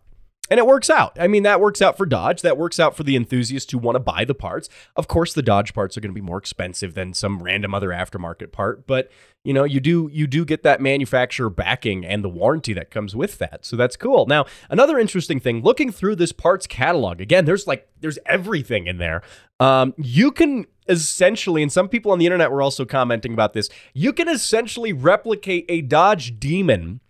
and 0.50 0.60
it 0.60 0.68
works 0.68 0.90
out. 0.90 1.18
I 1.20 1.28
mean, 1.28 1.44
that 1.44 1.60
works 1.60 1.82
out 1.82 1.98
for 1.98 2.06
Dodge. 2.06 2.42
That 2.42 2.58
works 2.58 2.80
out 2.80 2.96
for 2.96 3.04
the 3.04 3.16
enthusiasts 3.16 3.72
who 3.72 3.78
want 3.78 3.96
to 3.96 4.00
buy 4.00 4.26
the 4.26 4.36
parts. 4.36 4.70
Of 4.96 5.08
course, 5.08 5.34
the 5.34 5.42
Dodge 5.42 5.74
parts 5.74 5.98
are 5.98 6.02
going 6.02 6.12
to 6.12 6.22
be 6.22 6.22
more 6.22 6.38
expensive 6.38 6.94
than 6.94 7.14
some 7.14 7.42
random 7.42 7.74
other 7.74 7.90
aftermarket 7.90 8.52
part, 8.52 8.86
but 8.86 9.10
you 9.44 9.54
know, 9.54 9.64
you 9.64 9.80
do 9.80 10.10
you 10.12 10.26
do 10.28 10.44
get 10.44 10.64
that 10.64 10.82
manufacturer 10.82 11.50
backing 11.52 12.04
and 12.06 12.24
the 12.24 12.30
warranty 12.30 12.74
that 12.74 12.90
comes 12.90 13.16
with 13.16 13.38
that. 13.38 13.64
So 13.64 13.76
that's 13.76 13.96
cool. 13.96 14.26
Now, 14.26 14.46
another 14.70 14.98
interesting 14.98 15.40
thing, 15.40 15.62
looking 15.62 15.92
through 15.92 16.16
this 16.16 16.32
parts 16.32 16.66
catalog, 16.68 17.22
again, 17.22 17.46
there's 17.46 17.68
like 17.68 17.88
there's 18.00 18.20
everything 18.26 18.88
in 18.88 18.98
there. 18.98 19.22
Um, 19.60 19.94
you 19.98 20.32
can 20.32 20.66
essentially, 20.88 21.62
and 21.62 21.72
some 21.72 21.90
people 21.90 22.12
on 22.12 22.20
the 22.20 22.26
internet 22.26 22.52
were 22.52 22.62
also 22.62 22.86
commenting 22.86 23.34
about 23.34 23.54
this, 23.54 23.70
you 23.94 24.14
can 24.14 24.28
essentially 24.30 24.94
replicate 24.94 25.66
a 25.70 25.82
Dodge 25.82 26.40
Demon 26.40 27.02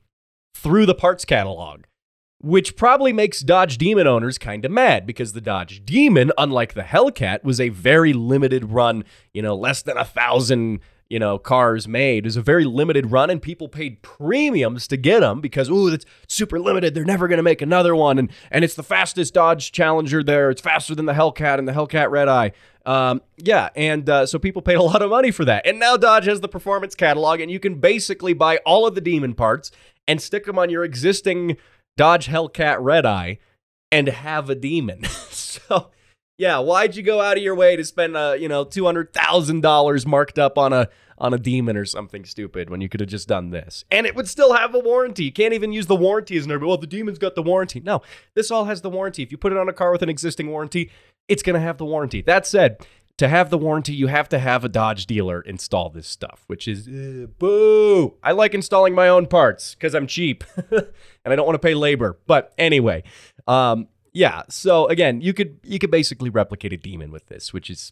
through 0.53 0.85
the 0.85 0.95
parts 0.95 1.25
catalog 1.25 1.85
which 2.45 2.75
probably 2.75 3.11
makes 3.11 3.39
Dodge 3.39 3.77
Demon 3.77 4.05
owners 4.05 4.37
kind 4.37 4.63
of 4.65 4.71
mad 4.71 5.07
because 5.07 5.33
the 5.33 5.41
Dodge 5.41 5.83
Demon, 5.83 6.31
unlike 6.37 6.75
the 6.75 6.83
Hellcat, 6.83 7.43
was 7.43 7.59
a 7.59 7.69
very 7.69 8.13
limited 8.13 8.71
run, 8.71 9.03
you 9.33 9.41
know, 9.41 9.55
less 9.55 9.81
than 9.81 9.97
a 9.97 10.05
thousand, 10.05 10.79
you 11.09 11.19
know, 11.19 11.37
cars 11.37 11.87
made. 11.87 12.25
Was 12.25 12.37
a 12.37 12.41
very 12.41 12.65
limited 12.65 13.11
run, 13.11 13.29
and 13.29 13.41
people 13.41 13.67
paid 13.67 14.01
premiums 14.01 14.87
to 14.87 14.97
get 14.97 15.19
them 15.19 15.41
because, 15.41 15.69
ooh, 15.69 15.87
it's 15.87 16.05
super 16.27 16.59
limited. 16.59 16.93
They're 16.93 17.05
never 17.05 17.27
going 17.27 17.37
to 17.37 17.43
make 17.43 17.61
another 17.61 17.95
one. 17.95 18.17
And, 18.17 18.31
and 18.51 18.63
it's 18.63 18.75
the 18.75 18.83
fastest 18.83 19.33
Dodge 19.33 19.71
Challenger 19.71 20.23
there. 20.23 20.49
It's 20.49 20.61
faster 20.61 20.95
than 20.95 21.05
the 21.05 21.13
Hellcat 21.13 21.59
and 21.59 21.67
the 21.67 21.73
Hellcat 21.73 22.09
Red 22.09 22.27
Eye. 22.27 22.51
Um, 22.85 23.21
yeah, 23.37 23.69
and 23.75 24.09
uh, 24.09 24.25
so 24.25 24.39
people 24.39 24.61
paid 24.63 24.75
a 24.75 24.83
lot 24.83 25.01
of 25.01 25.09
money 25.09 25.31
for 25.31 25.45
that. 25.45 25.65
And 25.65 25.79
now 25.79 25.97
Dodge 25.97 26.25
has 26.25 26.41
the 26.41 26.47
performance 26.47 26.95
catalog, 26.95 27.39
and 27.39 27.51
you 27.51 27.59
can 27.59 27.75
basically 27.75 28.33
buy 28.33 28.57
all 28.65 28.87
of 28.87 28.95
the 28.95 29.01
Demon 29.01 29.33
parts 29.33 29.71
and 30.07 30.21
stick 30.21 30.45
them 30.45 30.59
on 30.59 30.69
your 30.69 30.83
existing 30.83 31.57
Dodge 31.97 32.27
Hellcat 32.27 32.77
Red 32.79 33.05
Eye, 33.05 33.39
and 33.91 34.07
have 34.09 34.49
a 34.49 34.55
demon. 34.55 35.03
so, 35.29 35.91
yeah, 36.37 36.59
why'd 36.59 36.95
you 36.95 37.03
go 37.03 37.21
out 37.21 37.37
of 37.37 37.43
your 37.43 37.55
way 37.55 37.75
to 37.75 37.83
spend 37.85 38.17
uh, 38.17 38.35
you 38.37 38.47
know, 38.47 38.63
two 38.63 38.85
hundred 38.85 39.13
thousand 39.13 39.61
dollars 39.61 40.05
marked 40.05 40.37
up 40.37 40.57
on 40.57 40.73
a 40.73 40.89
on 41.17 41.33
a 41.33 41.37
demon 41.37 41.77
or 41.77 41.85
something 41.85 42.25
stupid 42.25 42.69
when 42.69 42.81
you 42.81 42.89
could 42.89 42.99
have 42.99 43.09
just 43.09 43.27
done 43.27 43.51
this? 43.51 43.85
And 43.89 44.05
it 44.05 44.15
would 44.15 44.27
still 44.27 44.53
have 44.53 44.75
a 44.75 44.79
warranty. 44.79 45.25
You 45.25 45.31
can't 45.31 45.53
even 45.53 45.71
use 45.71 45.87
the 45.87 45.95
warranty 45.95 46.37
as 46.37 46.45
an 46.45 46.59
well, 46.59 46.77
the 46.77 46.87
demon's 46.87 47.19
got 47.19 47.35
the 47.35 47.43
warranty. 47.43 47.79
No, 47.79 48.01
this 48.33 48.51
all 48.51 48.65
has 48.65 48.81
the 48.81 48.89
warranty. 48.89 49.23
If 49.23 49.31
you 49.31 49.37
put 49.37 49.51
it 49.51 49.57
on 49.57 49.69
a 49.69 49.73
car 49.73 49.91
with 49.91 50.01
an 50.01 50.09
existing 50.09 50.49
warranty, 50.49 50.91
it's 51.27 51.43
gonna 51.43 51.61
have 51.61 51.77
the 51.77 51.85
warranty. 51.85 52.21
That 52.21 52.45
said, 52.45 52.85
to 53.17 53.29
have 53.29 53.49
the 53.49 53.57
warranty, 53.57 53.93
you 53.93 54.07
have 54.07 54.27
to 54.29 54.39
have 54.39 54.65
a 54.65 54.69
Dodge 54.69 55.05
dealer 55.05 55.39
install 55.41 55.89
this 55.89 56.07
stuff, 56.07 56.43
which 56.47 56.67
is 56.67 56.87
uh, 56.87 57.27
boo. 57.39 58.15
I 58.21 58.33
like 58.33 58.53
installing 58.53 58.93
my 58.93 59.07
own 59.07 59.27
parts 59.27 59.73
because 59.73 59.95
I'm 59.95 60.05
cheap 60.05 60.43
and 60.71 60.83
I 61.25 61.35
don't 61.35 61.45
want 61.45 61.55
to 61.55 61.65
pay 61.65 61.75
labor. 61.75 62.19
But 62.27 62.53
anyway, 62.57 63.03
um, 63.47 63.87
yeah. 64.15 64.43
So 64.49 64.87
again, 64.87 65.19
you 65.19 65.33
could 65.33 65.59
you 65.63 65.77
could 65.77 65.91
basically 65.91 66.29
replicate 66.29 66.71
a 66.71 66.77
demon 66.77 67.11
with 67.11 67.27
this, 67.27 67.51
which 67.51 67.69
is 67.69 67.91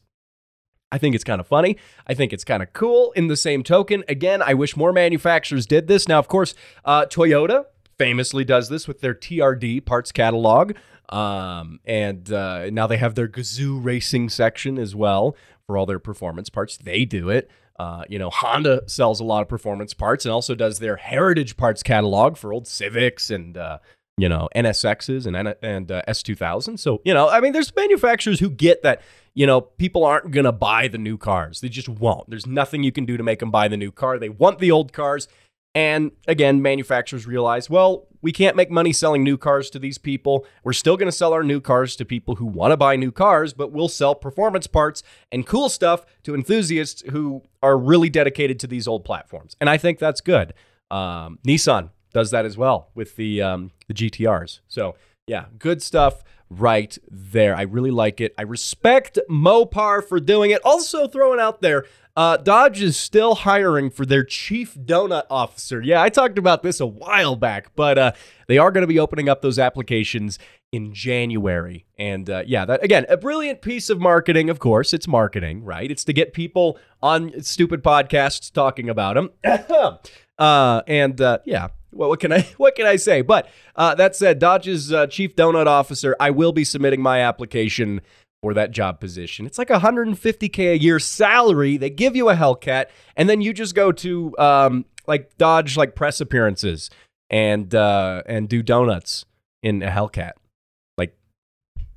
I 0.89 0.97
think 0.97 1.15
it's 1.15 1.23
kind 1.23 1.41
of 1.41 1.47
funny. 1.47 1.77
I 2.07 2.13
think 2.13 2.31
it's 2.31 2.45
kind 2.45 2.63
of 2.63 2.71
cool. 2.71 3.11
In 3.11 3.27
the 3.27 3.35
same 3.35 3.61
token, 3.61 4.03
again, 4.07 4.41
I 4.41 4.53
wish 4.53 4.77
more 4.77 4.93
manufacturers 4.93 5.65
did 5.65 5.87
this. 5.87 6.07
Now, 6.07 6.19
of 6.19 6.29
course, 6.29 6.55
uh, 6.85 7.07
Toyota 7.07 7.65
famously 7.97 8.45
does 8.45 8.69
this 8.69 8.87
with 8.87 9.01
their 9.01 9.13
TRD 9.13 9.85
parts 9.85 10.11
catalog. 10.11 10.73
Um, 11.09 11.79
and 11.83 12.31
uh, 12.31 12.69
now 12.69 12.87
they 12.87 12.97
have 12.97 13.15
their 13.15 13.27
Gazoo 13.27 13.83
racing 13.83 14.29
section 14.29 14.77
as 14.79 14.95
well 14.95 15.35
for 15.67 15.77
all 15.77 15.85
their 15.85 15.99
performance 15.99 16.49
parts. 16.49 16.77
They 16.77 17.03
do 17.05 17.29
it. 17.29 17.51
Uh, 17.77 18.03
you 18.07 18.17
know, 18.17 18.29
Honda 18.29 18.83
sells 18.87 19.19
a 19.19 19.23
lot 19.23 19.41
of 19.41 19.49
performance 19.49 19.93
parts 19.93 20.25
and 20.25 20.31
also 20.31 20.55
does 20.55 20.79
their 20.79 20.95
heritage 20.95 21.57
parts 21.57 21.83
catalog 21.83 22.37
for 22.37 22.53
old 22.53 22.67
Civics 22.67 23.29
and 23.29 23.57
uh, 23.57 23.79
you 24.17 24.29
know 24.29 24.49
NSXs 24.55 25.25
and 25.25 25.55
and 25.61 25.91
uh, 25.91 26.01
S2000. 26.07 26.79
So 26.79 27.01
you 27.03 27.13
know, 27.13 27.29
I 27.29 27.39
mean, 27.39 27.53
there's 27.53 27.73
manufacturers 27.75 28.39
who 28.39 28.49
get 28.49 28.83
that. 28.83 29.01
You 29.35 29.47
know, 29.47 29.61
people 29.61 30.05
aren't 30.05 30.31
gonna 30.31 30.51
buy 30.51 30.87
the 30.87 30.99
new 30.99 31.17
cars. 31.17 31.61
They 31.61 31.69
just 31.69 31.89
won't. 31.89 32.29
There's 32.29 32.45
nothing 32.45 32.83
you 32.83 32.91
can 32.91 33.05
do 33.05 33.17
to 33.17 33.23
make 33.23 33.39
them 33.39 33.51
buy 33.51 33.67
the 33.67 33.77
new 33.77 33.91
car. 33.91 34.19
They 34.19 34.29
want 34.29 34.59
the 34.59 34.71
old 34.71 34.93
cars. 34.93 35.27
And 35.75 36.11
again, 36.27 36.61
manufacturers 36.61 37.25
realize, 37.25 37.67
well, 37.67 38.05
we 38.21 38.31
can't 38.31 38.55
make 38.55 38.69
money 38.69 38.93
selling 38.93 39.23
new 39.23 39.37
cars 39.37 39.71
to 39.71 39.79
these 39.79 39.97
people. 39.97 40.45
We're 40.63 40.73
still 40.73 40.97
going 40.97 41.07
to 41.07 41.11
sell 41.11 41.33
our 41.33 41.43
new 41.43 41.59
cars 41.59 41.95
to 41.95 42.05
people 42.05 42.35
who 42.35 42.45
want 42.45 42.73
to 42.73 42.77
buy 42.77 42.95
new 42.95 43.11
cars, 43.11 43.53
but 43.53 43.71
we'll 43.71 43.87
sell 43.87 44.13
performance 44.13 44.67
parts 44.67 45.01
and 45.31 45.47
cool 45.47 45.69
stuff 45.69 46.05
to 46.23 46.35
enthusiasts 46.35 47.01
who 47.09 47.41
are 47.63 47.75
really 47.75 48.09
dedicated 48.09 48.59
to 48.59 48.67
these 48.67 48.87
old 48.87 49.03
platforms. 49.03 49.55
And 49.59 49.67
I 49.67 49.77
think 49.77 49.97
that's 49.97 50.21
good. 50.21 50.53
Um, 50.91 51.39
Nissan 51.43 51.89
does 52.13 52.31
that 52.31 52.45
as 52.45 52.57
well 52.57 52.89
with 52.95 53.15
the 53.15 53.41
um, 53.41 53.71
the 53.87 53.93
GTRs. 53.93 54.59
So 54.67 54.95
yeah, 55.27 55.45
good 55.57 55.81
stuff 55.81 56.23
right 56.49 56.97
there. 57.09 57.55
I 57.55 57.63
really 57.63 57.91
like 57.91 58.21
it. 58.21 58.33
I 58.37 58.43
respect 58.43 59.17
Mopar 59.29 60.03
for 60.07 60.19
doing 60.19 60.51
it. 60.51 60.61
Also 60.63 61.07
throwing 61.07 61.39
out 61.39 61.61
there 61.61 61.85
uh, 62.15 62.37
Dodge 62.37 62.81
is 62.81 62.95
still 62.95 63.35
hiring 63.35 63.89
for 63.89 64.05
their 64.05 64.23
chief 64.23 64.75
donut 64.75 65.23
officer. 65.29 65.81
Yeah, 65.81 66.01
I 66.01 66.09
talked 66.09 66.37
about 66.37 66.61
this 66.61 66.79
a 66.79 66.85
while 66.85 67.35
back, 67.35 67.75
but 67.75 67.97
uh, 67.97 68.11
they 68.47 68.57
are 68.59 68.71
going 68.71 68.83
to 68.83 68.87
be 68.87 68.99
opening 68.99 69.29
up 69.29 69.41
those 69.41 69.57
applications 69.57 70.37
in 70.71 70.93
January. 70.93 71.85
And 71.97 72.29
uh, 72.29 72.43
yeah, 72.45 72.65
that 72.65 72.83
again, 72.83 73.05
a 73.09 73.17
brilliant 73.17 73.61
piece 73.61 73.89
of 73.89 73.99
marketing. 73.99 74.49
Of 74.51 74.59
course, 74.59 74.93
it's 74.93 75.07
marketing, 75.07 75.63
right? 75.63 75.89
It's 75.89 76.03
to 76.05 76.13
get 76.13 76.33
people 76.33 76.77
on 77.01 77.41
stupid 77.41 77.83
podcasts 77.83 78.51
talking 78.51 78.89
about 78.89 79.15
them. 79.15 79.31
uh, 80.37 80.81
and 80.85 81.19
uh, 81.19 81.39
yeah, 81.45 81.69
well, 81.93 82.09
what 82.09 82.19
can 82.19 82.31
I 82.31 82.41
what 82.57 82.75
can 82.75 82.85
I 82.85 82.95
say? 82.95 83.21
But 83.21 83.47
uh, 83.75 83.95
that 83.95 84.15
said, 84.15 84.39
Dodge's 84.39 84.91
uh, 84.91 85.07
chief 85.07 85.35
donut 85.35 85.67
officer, 85.67 86.15
I 86.19 86.31
will 86.31 86.51
be 86.51 86.63
submitting 86.63 87.01
my 87.01 87.19
application 87.21 88.01
for 88.41 88.53
that 88.53 88.71
job 88.71 88.99
position. 88.99 89.45
It's 89.45 89.57
like 89.57 89.69
150k 89.69 90.73
a 90.73 90.77
year 90.77 90.99
salary. 90.99 91.77
They 91.77 91.89
give 91.89 92.15
you 92.15 92.29
a 92.29 92.35
Hellcat, 92.35 92.87
and 93.15 93.29
then 93.29 93.41
you 93.41 93.53
just 93.53 93.73
go 93.73 93.91
to 93.93 94.37
um, 94.37 94.85
like 95.07 95.37
Dodge 95.37 95.77
like 95.77 95.95
press 95.95 96.19
appearances 96.19 96.89
and 97.29 97.73
uh, 97.73 98.23
and 98.25 98.49
do 98.49 98.61
donuts 98.61 99.25
in 99.61 99.81
a 99.81 99.89
Hellcat. 99.89 100.33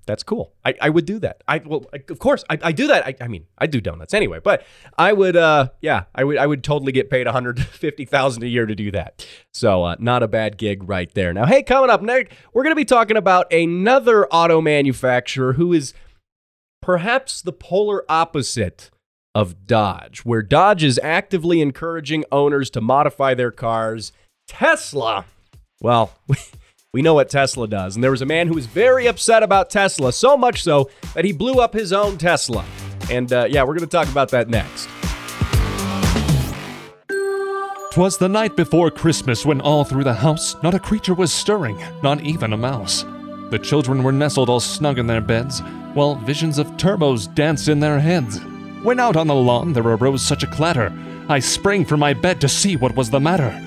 That's 0.07 0.23
cool. 0.23 0.53
I, 0.65 0.75
I 0.81 0.91
would 0.91 1.05
do 1.05 1.19
that. 1.19 1.43
I 1.49 1.59
well, 1.59 1.85
of 1.93 2.19
course 2.19 2.45
I, 2.49 2.59
I 2.63 2.73
do 2.73 2.87
that. 2.87 3.07
I, 3.07 3.15
I 3.21 3.29
mean 3.29 3.47
I 3.59 3.67
do 3.67 3.81
donuts 3.81 4.15
anyway, 4.15 4.39
but 4.43 4.65
I 4.97 5.13
would 5.13 5.37
uh 5.37 5.71
yeah 5.81 6.05
I 6.15 6.25
would 6.25 6.39
I 6.39 6.47
would 6.47 6.63
totally 6.63 6.93
get 6.93 7.11
paid 7.11 7.27
150,000 7.27 8.43
a 8.43 8.47
year 8.47 8.67
to 8.67 8.75
do 8.75 8.91
that. 8.93 9.27
So 9.53 9.85
uh, 9.85 9.97
not 9.99 10.23
a 10.23 10.29
bad 10.29 10.59
gig 10.59 10.89
right 10.89 11.13
there. 11.15 11.33
Now 11.33 11.47
hey, 11.47 11.63
coming 11.63 11.91
up 11.91 12.03
next 12.03 12.33
we're 12.53 12.63
gonna 12.63 12.77
be 12.77 12.85
talking 12.85 13.17
about 13.17 13.53
another 13.53 14.27
auto 14.29 14.61
manufacturer 14.61 15.55
who 15.55 15.73
is 15.73 15.93
perhaps 16.81 17.43
the 17.43 17.53
polar 17.53 18.05
opposite 18.09 18.91
of 19.35 19.67
Dodge, 19.67 20.21
where 20.21 20.41
Dodge 20.41 20.85
is 20.85 20.99
actively 21.03 21.61
encouraging 21.61 22.25
owners 22.31 22.71
to 22.71 22.81
modify 22.81 23.35
their 23.35 23.51
cars. 23.51 24.13
Tesla, 24.49 25.27
well, 25.81 26.13
we 26.97 27.03
know 27.03 27.13
what 27.13 27.29
Tesla 27.29 27.69
does. 27.69 27.95
And 27.95 28.03
there 28.03 28.11
was 28.11 28.23
a 28.23 28.27
man 28.27 28.49
who 28.49 28.55
was 28.55 28.65
very 28.65 29.07
upset 29.07 29.43
about 29.43 29.69
Tesla, 29.69 30.15
so 30.15 30.35
much 30.35 30.63
so 30.63 30.89
that 31.13 31.27
he 31.27 31.33
blew 31.33 31.57
up 31.61 31.75
his 31.75 31.93
own 31.93 32.17
Tesla. 32.17 32.65
And 33.11 33.31
uh, 33.35 33.47
yeah, 33.51 33.65
we're 33.65 33.75
going 33.75 33.81
to 33.81 33.87
talk 33.87 34.09
about 34.09 34.31
that 34.31 34.49
next. 34.49 34.89
Twas 37.93 38.17
the 38.17 38.31
night 38.31 38.57
before 38.57 38.91
Christmas 38.91 39.45
when 39.45 39.61
all 39.61 39.85
through 39.85 40.05
the 40.05 40.15
house 40.15 40.57
not 40.63 40.73
a 40.73 40.79
creature 40.79 41.13
was 41.13 41.31
stirring, 41.31 41.79
not 42.03 42.23
even 42.23 42.55
a 42.55 42.57
mouse. 42.57 43.05
The 43.51 43.61
children 43.63 44.03
were 44.03 44.11
nestled 44.11 44.49
all 44.49 44.59
snug 44.59 44.99
in 44.99 45.07
their 45.07 45.21
beds, 45.21 45.61
while 45.93 46.15
visions 46.15 46.57
of 46.59 46.79
turbos 46.79 47.27
danced 47.35 47.69
in 47.69 47.79
their 47.79 48.01
heads. 48.01 48.41
When 48.83 49.01
out 49.01 49.17
on 49.17 49.27
the 49.27 49.35
lawn 49.35 49.75
there 49.75 49.83
arose 49.83 50.23
such 50.23 50.45
a 50.45 50.51
clatter, 50.51 50.91
I 51.29 51.41
sprang 51.41 51.85
from 51.85 52.01
my 52.01 52.15
bed 52.15 52.41
to 52.41 52.49
see 52.49 52.75
what 52.77 52.97
was 52.97 53.11
the 53.11 53.21
matter. 53.21 53.66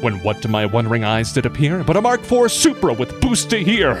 When 0.00 0.22
what 0.22 0.42
to 0.42 0.48
my 0.48 0.66
wondering 0.66 1.04
eyes 1.04 1.32
did 1.32 1.46
appear 1.46 1.82
but 1.82 1.96
a 1.96 2.02
Mark 2.02 2.20
IV 2.30 2.52
Supra 2.52 2.92
with 2.92 3.18
boost 3.20 3.48
to 3.50 3.64
hear, 3.64 3.92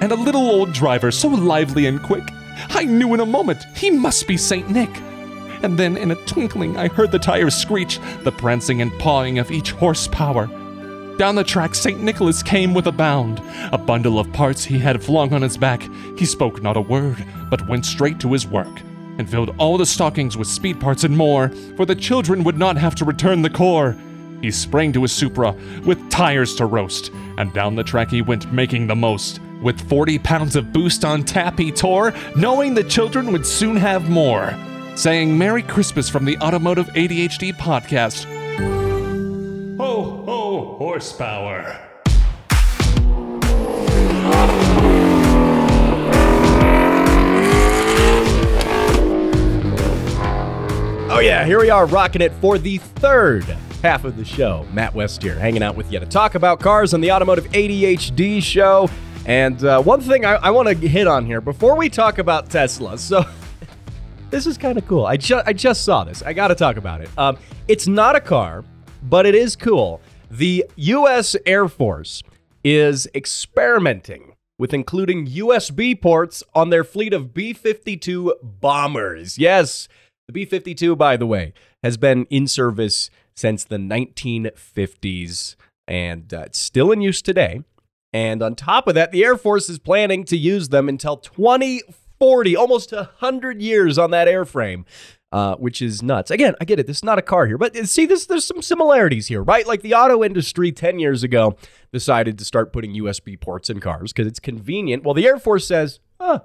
and 0.00 0.10
a 0.10 0.16
little 0.16 0.48
old 0.48 0.72
driver 0.72 1.10
so 1.10 1.28
lively 1.28 1.86
and 1.86 2.02
quick, 2.02 2.24
I 2.70 2.84
knew 2.84 3.14
in 3.14 3.20
a 3.20 3.26
moment 3.26 3.64
he 3.76 3.90
must 3.90 4.26
be 4.26 4.36
Saint 4.36 4.68
Nick. 4.70 4.90
And 5.62 5.78
then 5.78 5.96
in 5.96 6.10
a 6.10 6.24
twinkling 6.26 6.76
I 6.76 6.88
heard 6.88 7.12
the 7.12 7.18
tires 7.18 7.54
screech, 7.54 8.00
the 8.22 8.32
prancing 8.32 8.82
and 8.82 8.92
pawing 8.98 9.38
of 9.38 9.50
each 9.50 9.70
horsepower. 9.70 10.46
Down 11.16 11.34
the 11.34 11.44
track, 11.44 11.74
St. 11.74 12.00
Nicholas 12.00 12.42
came 12.42 12.72
with 12.72 12.86
a 12.86 12.92
bound. 12.92 13.42
A 13.72 13.78
bundle 13.78 14.18
of 14.18 14.32
parts 14.32 14.64
he 14.64 14.78
had 14.78 15.04
flung 15.04 15.34
on 15.34 15.42
his 15.42 15.58
back. 15.58 15.86
He 16.16 16.24
spoke 16.24 16.62
not 16.62 16.78
a 16.78 16.80
word, 16.80 17.24
but 17.50 17.68
went 17.68 17.84
straight 17.84 18.18
to 18.20 18.32
his 18.32 18.46
work, 18.46 18.80
and 19.18 19.28
filled 19.28 19.54
all 19.58 19.76
the 19.76 19.84
stockings 19.84 20.36
with 20.36 20.48
speed 20.48 20.80
parts 20.80 21.04
and 21.04 21.14
more, 21.14 21.50
for 21.76 21.84
the 21.84 21.94
children 21.94 22.42
would 22.44 22.58
not 22.58 22.78
have 22.78 22.94
to 22.96 23.04
return 23.04 23.42
the 23.42 23.50
core. 23.50 23.96
He 24.40 24.50
sprang 24.50 24.92
to 24.92 25.02
his 25.02 25.12
Supra 25.12 25.54
with 25.84 26.10
tires 26.10 26.54
to 26.56 26.66
roast, 26.66 27.10
and 27.36 27.52
down 27.52 27.74
the 27.74 27.84
track 27.84 28.10
he 28.10 28.22
went, 28.22 28.52
making 28.52 28.86
the 28.86 28.96
most. 28.96 29.40
With 29.62 29.80
40 29.88 30.18
pounds 30.20 30.56
of 30.56 30.72
boost 30.72 31.04
on 31.04 31.22
tap, 31.22 31.58
he 31.58 31.70
tore, 31.70 32.14
knowing 32.34 32.72
the 32.72 32.84
children 32.84 33.30
would 33.32 33.46
soon 33.46 33.76
have 33.76 34.08
more. 34.08 34.54
Saying 34.96 35.36
Merry 35.36 35.62
Christmas 35.62 36.08
from 36.08 36.24
the 36.24 36.38
Automotive 36.38 36.86
ADHD 36.88 37.52
podcast. 37.52 38.24
Ho, 39.76 40.02
ho, 40.24 40.76
horsepower. 40.78 41.78
Oh, 51.12 51.18
yeah, 51.22 51.44
here 51.44 51.60
we 51.60 51.68
are 51.68 51.84
rocking 51.84 52.22
it 52.22 52.32
for 52.40 52.56
the 52.56 52.78
third 52.78 53.44
half 53.82 54.04
of 54.04 54.16
the 54.16 54.24
show. 54.24 54.66
Matt 54.72 54.94
West 54.94 55.22
here, 55.22 55.34
hanging 55.34 55.62
out 55.62 55.76
with 55.76 55.90
you 55.92 55.98
to 55.98 56.06
talk 56.06 56.34
about 56.34 56.60
cars 56.60 56.92
on 56.94 57.00
the 57.00 57.10
Automotive 57.10 57.46
ADHD 57.52 58.42
show. 58.42 58.88
And 59.26 59.62
uh, 59.64 59.82
one 59.82 60.00
thing 60.00 60.24
I, 60.24 60.34
I 60.34 60.50
want 60.50 60.68
to 60.68 60.74
hit 60.74 61.06
on 61.06 61.24
here 61.24 61.40
before 61.40 61.76
we 61.76 61.88
talk 61.88 62.18
about 62.18 62.50
Tesla. 62.50 62.98
So, 62.98 63.24
this 64.30 64.46
is 64.46 64.58
kind 64.58 64.78
of 64.78 64.86
cool. 64.86 65.06
I, 65.06 65.16
ju- 65.16 65.42
I 65.44 65.52
just 65.52 65.84
saw 65.84 66.04
this. 66.04 66.22
I 66.22 66.32
got 66.32 66.48
to 66.48 66.54
talk 66.54 66.76
about 66.76 67.00
it. 67.00 67.10
Um, 67.16 67.38
it's 67.68 67.86
not 67.86 68.16
a 68.16 68.20
car, 68.20 68.64
but 69.02 69.26
it 69.26 69.34
is 69.34 69.56
cool. 69.56 70.00
The 70.30 70.64
U.S. 70.76 71.36
Air 71.46 71.68
Force 71.68 72.22
is 72.62 73.08
experimenting 73.14 74.34
with 74.58 74.74
including 74.74 75.26
USB 75.26 76.00
ports 76.00 76.42
on 76.54 76.68
their 76.68 76.84
fleet 76.84 77.14
of 77.14 77.32
B 77.32 77.54
52 77.54 78.34
bombers. 78.42 79.38
Yes, 79.38 79.88
the 80.26 80.32
B 80.32 80.44
52, 80.44 80.94
by 80.96 81.16
the 81.16 81.26
way, 81.26 81.54
has 81.82 81.96
been 81.96 82.26
in 82.26 82.46
service 82.46 83.10
since 83.40 83.64
the 83.64 83.78
1950s 83.78 85.56
and 85.88 86.32
uh, 86.32 86.42
it's 86.46 86.58
still 86.58 86.92
in 86.92 87.00
use 87.00 87.22
today. 87.22 87.62
And 88.12 88.42
on 88.42 88.54
top 88.54 88.86
of 88.86 88.94
that, 88.94 89.12
the 89.12 89.24
Air 89.24 89.36
Force 89.36 89.68
is 89.68 89.78
planning 89.78 90.24
to 90.24 90.36
use 90.36 90.68
them 90.68 90.88
until 90.88 91.16
2040, 91.16 92.56
almost 92.56 92.92
100 92.92 93.62
years 93.62 93.98
on 93.98 94.10
that 94.12 94.28
airframe. 94.28 94.84
Uh, 95.32 95.54
which 95.54 95.80
is 95.80 96.02
nuts. 96.02 96.28
Again, 96.28 96.56
I 96.60 96.64
get 96.64 96.80
it. 96.80 96.88
This 96.88 96.96
is 96.96 97.04
not 97.04 97.20
a 97.20 97.22
car 97.22 97.46
here, 97.46 97.56
but 97.56 97.76
uh, 97.76 97.84
see, 97.84 98.04
this 98.04 98.26
there's 98.26 98.44
some 98.44 98.60
similarities 98.60 99.28
here, 99.28 99.44
right? 99.44 99.64
Like 99.64 99.80
the 99.80 99.94
auto 99.94 100.24
industry 100.24 100.72
10 100.72 100.98
years 100.98 101.22
ago 101.22 101.56
decided 101.92 102.36
to 102.40 102.44
start 102.44 102.72
putting 102.72 102.94
USB 102.94 103.40
ports 103.40 103.70
in 103.70 103.78
cars 103.78 104.12
because 104.12 104.26
it's 104.26 104.40
convenient. 104.40 105.04
Well, 105.04 105.14
the 105.14 105.28
Air 105.28 105.38
Force 105.38 105.68
says, 105.68 106.00
"Oh, 106.18 106.40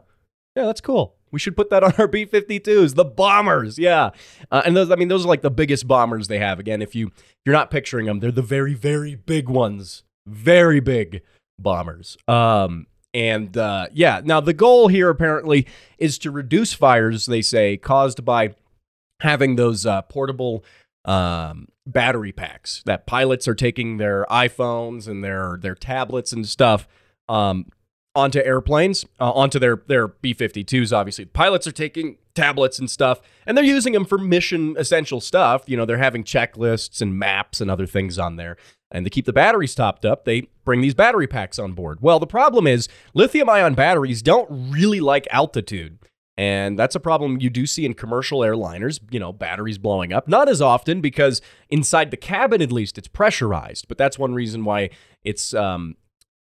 yeah, 0.55 0.65
that's 0.65 0.81
cool. 0.81 1.15
We 1.31 1.39
should 1.39 1.55
put 1.55 1.69
that 1.69 1.83
on 1.83 1.93
our 1.97 2.07
B-52s, 2.07 2.95
the 2.95 3.05
bombers." 3.05 3.77
Yeah, 3.77 4.11
uh, 4.51 4.61
and 4.65 4.75
those, 4.75 4.91
I 4.91 4.95
mean, 4.95 5.07
those 5.07 5.25
are 5.25 5.27
like 5.27 5.41
the 5.41 5.51
biggest 5.51 5.87
bombers 5.87 6.27
they 6.27 6.39
have. 6.39 6.59
Again, 6.59 6.81
if 6.81 6.95
you 6.95 7.07
if 7.07 7.35
you're 7.45 7.53
not 7.53 7.71
picturing 7.71 8.05
them, 8.05 8.19
they're 8.19 8.31
the 8.31 8.41
very, 8.41 8.73
very 8.73 9.15
big 9.15 9.49
ones, 9.49 10.03
very 10.25 10.79
big 10.79 11.21
bombers. 11.59 12.17
Um, 12.27 12.87
and 13.13 13.57
uh, 13.57 13.87
yeah, 13.93 14.21
now 14.23 14.41
the 14.41 14.53
goal 14.53 14.87
here 14.87 15.09
apparently 15.09 15.67
is 15.97 16.17
to 16.19 16.31
reduce 16.31 16.73
fires. 16.73 17.25
They 17.25 17.41
say 17.41 17.77
caused 17.77 18.25
by 18.25 18.55
having 19.21 19.55
those 19.55 19.85
uh, 19.85 20.01
portable 20.03 20.65
um, 21.05 21.67
battery 21.87 22.31
packs 22.31 22.81
that 22.85 23.05
pilots 23.05 23.47
are 23.47 23.55
taking 23.55 23.97
their 23.97 24.25
iPhones 24.29 25.07
and 25.07 25.23
their 25.23 25.57
their 25.61 25.75
tablets 25.75 26.33
and 26.33 26.47
stuff 26.47 26.87
um, 27.29 27.67
onto 28.15 28.39
airplanes, 28.39 29.05
uh, 29.19 29.31
onto 29.31 29.59
their 29.59 29.81
their 29.87 30.07
B-52s. 30.07 30.95
Obviously, 30.95 31.25
pilots 31.25 31.67
are 31.67 31.71
taking 31.71 32.17
tablets 32.33 32.79
and 32.79 32.89
stuff, 32.89 33.21
and 33.45 33.57
they're 33.57 33.65
using 33.65 33.93
them 33.93 34.05
for 34.05 34.17
mission 34.17 34.75
essential 34.77 35.21
stuff. 35.21 35.63
You 35.67 35.77
know, 35.77 35.85
they're 35.85 35.97
having 35.97 36.23
checklists 36.23 37.01
and 37.01 37.17
maps 37.17 37.61
and 37.61 37.69
other 37.69 37.85
things 37.85 38.17
on 38.17 38.35
there. 38.35 38.57
And 38.91 39.05
to 39.05 39.09
keep 39.09 39.25
the 39.25 39.33
batteries 39.33 39.75
topped 39.75 40.05
up, 40.05 40.25
they 40.25 40.47
bring 40.63 40.81
these 40.81 40.93
battery 40.93 41.27
packs 41.27 41.59
on 41.59 41.73
board. 41.73 41.99
Well, 42.01 42.19
the 42.19 42.27
problem 42.27 42.67
is 42.67 42.87
lithium 43.13 43.49
ion 43.49 43.73
batteries 43.73 44.21
don't 44.21 44.47
really 44.71 44.99
like 44.99 45.27
altitude. 45.31 45.99
And 46.37 46.77
that's 46.77 46.95
a 46.95 46.99
problem 46.99 47.39
you 47.39 47.49
do 47.49 47.65
see 47.65 47.85
in 47.85 47.93
commercial 47.93 48.39
airliners, 48.39 48.99
you 49.09 49.19
know, 49.19 49.31
batteries 49.31 49.77
blowing 49.77 50.11
up. 50.11 50.27
Not 50.27 50.49
as 50.49 50.61
often 50.61 50.99
because 50.99 51.41
inside 51.69 52.11
the 52.11 52.17
cabin, 52.17 52.61
at 52.61 52.73
least, 52.73 52.97
it's 52.97 53.07
pressurized. 53.07 53.87
But 53.87 53.97
that's 53.97 54.19
one 54.19 54.33
reason 54.33 54.65
why 54.65 54.89
it's 55.23 55.53
um, 55.53 55.95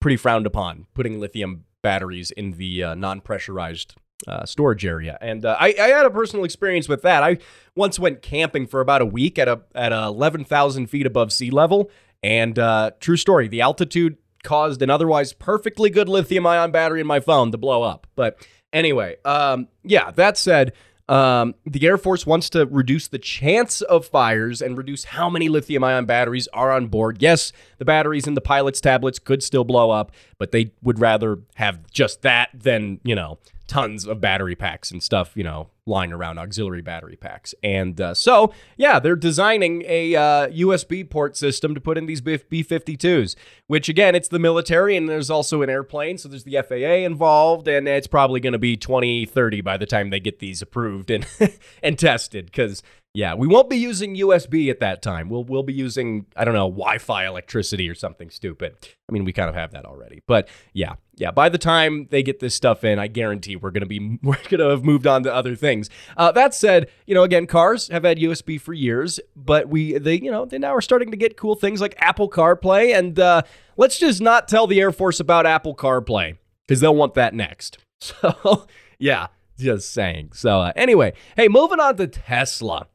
pretty 0.01 0.17
frowned 0.17 0.45
upon 0.45 0.87
putting 0.93 1.19
lithium 1.19 1.63
batteries 1.81 2.31
in 2.31 2.51
the 2.51 2.83
uh, 2.83 2.95
non 2.95 3.21
pressurized 3.21 3.95
uh, 4.27 4.45
storage 4.45 4.85
area. 4.85 5.17
And 5.21 5.45
uh, 5.45 5.55
I, 5.59 5.73
I, 5.79 5.87
had 5.87 6.05
a 6.05 6.11
personal 6.11 6.45
experience 6.45 6.87
with 6.87 7.01
that. 7.03 7.23
I 7.23 7.37
once 7.75 7.97
went 7.97 8.21
camping 8.21 8.67
for 8.67 8.81
about 8.81 9.01
a 9.01 9.05
week 9.05 9.39
at 9.39 9.47
a 9.47 9.61
at 9.73 9.93
11,000 9.93 10.87
feet 10.87 11.05
above 11.05 11.31
sea 11.31 11.49
level. 11.49 11.89
And 12.21 12.59
uh, 12.59 12.91
true 12.99 13.17
story, 13.17 13.47
the 13.47 13.61
altitude 13.61 14.17
caused 14.43 14.81
an 14.81 14.89
otherwise 14.89 15.33
perfectly 15.33 15.89
good 15.89 16.09
lithium 16.09 16.45
ion 16.45 16.71
battery 16.71 16.99
in 16.99 17.07
my 17.07 17.19
phone 17.19 17.51
to 17.51 17.57
blow 17.57 17.81
up. 17.83 18.05
But 18.15 18.37
Anyway, 18.73 19.17
um, 19.25 19.67
yeah, 19.83 20.11
that 20.11 20.37
said, 20.37 20.73
um, 21.11 21.55
the 21.65 21.85
Air 21.85 21.97
Force 21.97 22.25
wants 22.25 22.49
to 22.51 22.65
reduce 22.67 23.09
the 23.09 23.19
chance 23.19 23.81
of 23.81 24.05
fires 24.05 24.61
and 24.61 24.77
reduce 24.77 25.03
how 25.03 25.29
many 25.29 25.49
lithium 25.49 25.83
ion 25.83 26.05
batteries 26.05 26.47
are 26.53 26.71
on 26.71 26.87
board. 26.87 27.21
Yes, 27.21 27.51
the 27.79 27.85
batteries 27.85 28.27
in 28.27 28.33
the 28.33 28.39
pilot's 28.39 28.79
tablets 28.79 29.19
could 29.19 29.43
still 29.43 29.65
blow 29.65 29.91
up, 29.91 30.13
but 30.37 30.53
they 30.53 30.71
would 30.81 30.99
rather 30.99 31.39
have 31.55 31.85
just 31.91 32.21
that 32.21 32.49
than, 32.53 33.01
you 33.03 33.13
know, 33.13 33.39
tons 33.67 34.05
of 34.05 34.21
battery 34.21 34.55
packs 34.55 34.89
and 34.89 35.03
stuff, 35.03 35.33
you 35.35 35.43
know, 35.43 35.67
lying 35.85 36.13
around, 36.13 36.37
auxiliary 36.37 36.81
battery 36.81 37.15
packs. 37.15 37.55
And 37.63 37.99
uh, 37.99 38.13
so, 38.13 38.53
yeah, 38.77 38.99
they're 38.99 39.15
designing 39.15 39.83
a 39.87 40.15
uh, 40.15 40.47
USB 40.49 41.09
port 41.09 41.35
system 41.35 41.73
to 41.73 41.81
put 41.81 41.97
in 41.97 42.05
these 42.05 42.21
B 42.21 42.37
52s, 42.37 43.35
which 43.67 43.89
again, 43.89 44.13
it's 44.13 44.27
the 44.27 44.39
military 44.39 44.95
and 44.95 45.09
there's 45.09 45.29
also 45.29 45.61
an 45.61 45.69
airplane. 45.69 46.17
So 46.17 46.29
there's 46.29 46.43
the 46.43 46.61
FAA 46.67 47.05
involved, 47.05 47.67
and 47.67 47.87
it's 47.87 48.07
probably 48.07 48.39
going 48.39 48.53
to 48.53 48.59
be 48.59 48.77
2030 48.77 49.61
by 49.61 49.77
the 49.77 49.85
time 49.85 50.09
they 50.09 50.19
get 50.19 50.39
these 50.39 50.61
approved 50.61 51.09
and, 51.09 51.25
and 51.83 51.97
tested 51.97 52.45
because 52.45 52.83
yeah, 53.13 53.33
we 53.33 53.45
won't 53.45 53.69
be 53.69 53.75
using 53.75 54.15
USB 54.15 54.69
at 54.69 54.79
that 54.79 55.01
time. 55.01 55.27
We'll 55.27 55.43
we'll 55.43 55.63
be 55.63 55.73
using 55.73 56.27
I 56.35 56.45
don't 56.45 56.53
know 56.53 56.69
Wi-Fi 56.69 57.25
electricity 57.25 57.89
or 57.89 57.95
something 57.95 58.29
stupid. 58.29 58.77
I 58.81 59.11
mean, 59.11 59.25
we 59.25 59.33
kind 59.33 59.49
of 59.49 59.55
have 59.55 59.71
that 59.71 59.85
already. 59.85 60.21
But 60.27 60.47
yeah, 60.71 60.93
yeah. 61.21 61.29
By 61.29 61.49
the 61.49 61.59
time 61.59 62.07
they 62.09 62.23
get 62.23 62.39
this 62.39 62.55
stuff 62.55 62.83
in, 62.83 62.97
I 62.97 63.05
guarantee 63.05 63.55
we're 63.55 63.69
gonna 63.69 63.85
be 63.85 64.17
we're 64.23 64.37
gonna 64.49 64.71
have 64.71 64.83
moved 64.83 65.05
on 65.05 65.21
to 65.23 65.33
other 65.33 65.55
things. 65.55 65.87
Uh, 66.17 66.31
that 66.31 66.55
said, 66.55 66.89
you 67.05 67.13
know, 67.13 67.21
again, 67.21 67.45
cars 67.45 67.89
have 67.89 68.03
had 68.03 68.17
USB 68.17 68.59
for 68.59 68.73
years, 68.73 69.19
but 69.35 69.69
we 69.69 69.99
they 69.99 70.15
you 70.15 70.31
know 70.31 70.45
they 70.45 70.57
now 70.57 70.73
are 70.73 70.81
starting 70.81 71.11
to 71.11 71.17
get 71.17 71.37
cool 71.37 71.53
things 71.53 71.79
like 71.79 71.93
Apple 71.99 72.27
CarPlay, 72.27 72.97
and 72.97 73.19
uh, 73.19 73.43
let's 73.77 73.99
just 73.99 74.19
not 74.19 74.47
tell 74.47 74.65
the 74.65 74.79
Air 74.81 74.91
Force 74.91 75.19
about 75.19 75.45
Apple 75.45 75.75
CarPlay 75.75 76.37
because 76.67 76.81
they'll 76.81 76.95
want 76.95 77.13
that 77.13 77.33
next. 77.33 77.77
So 78.03 78.65
yeah, 78.97 79.27
just 79.59 79.93
saying. 79.93 80.31
So 80.33 80.59
uh, 80.59 80.71
anyway, 80.75 81.13
hey, 81.35 81.49
moving 81.49 81.79
on 81.79 81.97
to 81.97 82.07
Tesla. 82.07 82.87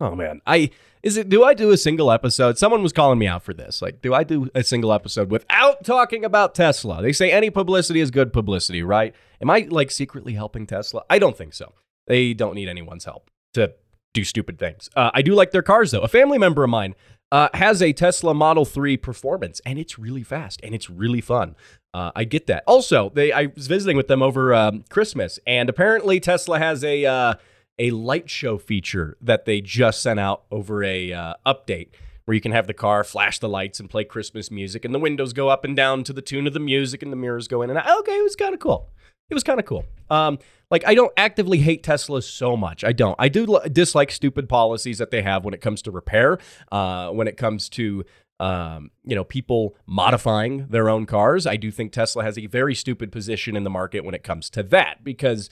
Oh 0.00 0.14
man, 0.14 0.40
I 0.46 0.70
is 1.02 1.16
it 1.16 1.28
do 1.28 1.44
I 1.44 1.54
do 1.54 1.70
a 1.70 1.76
single 1.76 2.10
episode? 2.10 2.58
Someone 2.58 2.82
was 2.82 2.92
calling 2.92 3.18
me 3.18 3.26
out 3.26 3.42
for 3.42 3.54
this. 3.54 3.80
Like, 3.82 4.02
do 4.02 4.14
I 4.14 4.24
do 4.24 4.48
a 4.54 4.62
single 4.62 4.92
episode 4.92 5.30
without 5.30 5.84
talking 5.84 6.24
about 6.24 6.54
Tesla? 6.54 7.02
They 7.02 7.12
say 7.12 7.30
any 7.30 7.50
publicity 7.50 8.00
is 8.00 8.10
good 8.10 8.32
publicity, 8.32 8.82
right? 8.82 9.14
Am 9.40 9.50
I 9.50 9.66
like 9.70 9.90
secretly 9.90 10.34
helping 10.34 10.66
Tesla? 10.66 11.04
I 11.08 11.18
don't 11.18 11.36
think 11.36 11.54
so. 11.54 11.74
They 12.06 12.34
don't 12.34 12.54
need 12.54 12.68
anyone's 12.68 13.04
help 13.04 13.30
to 13.54 13.74
do 14.14 14.24
stupid 14.24 14.58
things. 14.58 14.88
Uh, 14.96 15.10
I 15.14 15.22
do 15.22 15.34
like 15.34 15.50
their 15.50 15.62
cars 15.62 15.90
though. 15.90 16.00
A 16.00 16.08
family 16.08 16.38
member 16.38 16.64
of 16.64 16.70
mine 16.70 16.94
uh, 17.30 17.48
has 17.54 17.82
a 17.82 17.92
Tesla 17.92 18.34
Model 18.34 18.64
3 18.64 18.96
Performance, 18.96 19.60
and 19.66 19.78
it's 19.78 19.98
really 19.98 20.22
fast 20.22 20.60
and 20.62 20.74
it's 20.74 20.88
really 20.88 21.20
fun. 21.20 21.56
Uh, 21.94 22.10
I 22.16 22.24
get 22.24 22.46
that. 22.46 22.64
Also, 22.66 23.10
they 23.10 23.32
I 23.32 23.46
was 23.54 23.66
visiting 23.66 23.96
with 23.96 24.08
them 24.08 24.22
over 24.22 24.54
um, 24.54 24.84
Christmas, 24.88 25.38
and 25.46 25.68
apparently 25.68 26.20
Tesla 26.20 26.58
has 26.58 26.84
a 26.84 27.04
uh, 27.04 27.34
a 27.78 27.90
light 27.90 28.28
show 28.28 28.58
feature 28.58 29.16
that 29.20 29.44
they 29.44 29.60
just 29.60 30.02
sent 30.02 30.20
out 30.20 30.44
over 30.50 30.82
a 30.82 31.12
uh, 31.12 31.34
update 31.46 31.88
where 32.24 32.34
you 32.34 32.40
can 32.40 32.52
have 32.52 32.66
the 32.66 32.74
car 32.74 33.04
flash 33.04 33.38
the 33.38 33.48
lights 33.48 33.80
and 33.80 33.88
play 33.88 34.04
Christmas 34.04 34.50
music, 34.50 34.84
and 34.84 34.94
the 34.94 34.98
windows 34.98 35.32
go 35.32 35.48
up 35.48 35.64
and 35.64 35.74
down 35.74 36.04
to 36.04 36.12
the 36.12 36.20
tune 36.20 36.46
of 36.46 36.52
the 36.52 36.60
music, 36.60 37.02
and 37.02 37.10
the 37.10 37.16
mirrors 37.16 37.48
go 37.48 37.62
in 37.62 37.70
and 37.70 37.78
out. 37.78 38.00
Okay, 38.00 38.12
it 38.12 38.22
was 38.22 38.36
kind 38.36 38.52
of 38.52 38.60
cool. 38.60 38.90
It 39.30 39.34
was 39.34 39.42
kind 39.42 39.60
of 39.60 39.66
cool. 39.66 39.84
Um, 40.10 40.38
like 40.70 40.86
I 40.86 40.94
don't 40.94 41.12
actively 41.16 41.58
hate 41.58 41.82
Tesla 41.82 42.20
so 42.20 42.56
much. 42.56 42.84
I 42.84 42.92
don't. 42.92 43.16
I 43.18 43.28
do 43.28 43.58
dislike 43.72 44.10
stupid 44.10 44.48
policies 44.48 44.98
that 44.98 45.10
they 45.10 45.22
have 45.22 45.44
when 45.44 45.54
it 45.54 45.60
comes 45.60 45.82
to 45.82 45.90
repair, 45.90 46.38
uh, 46.70 47.10
when 47.10 47.28
it 47.28 47.36
comes 47.36 47.68
to 47.70 48.04
um, 48.40 48.90
you 49.04 49.14
know, 49.14 49.24
people 49.24 49.74
modifying 49.86 50.66
their 50.68 50.88
own 50.88 51.06
cars. 51.06 51.46
I 51.46 51.56
do 51.56 51.70
think 51.70 51.92
Tesla 51.92 52.22
has 52.22 52.38
a 52.38 52.46
very 52.46 52.74
stupid 52.74 53.10
position 53.10 53.56
in 53.56 53.64
the 53.64 53.70
market 53.70 54.04
when 54.04 54.14
it 54.14 54.22
comes 54.22 54.48
to 54.50 54.62
that 54.64 55.02
because 55.02 55.50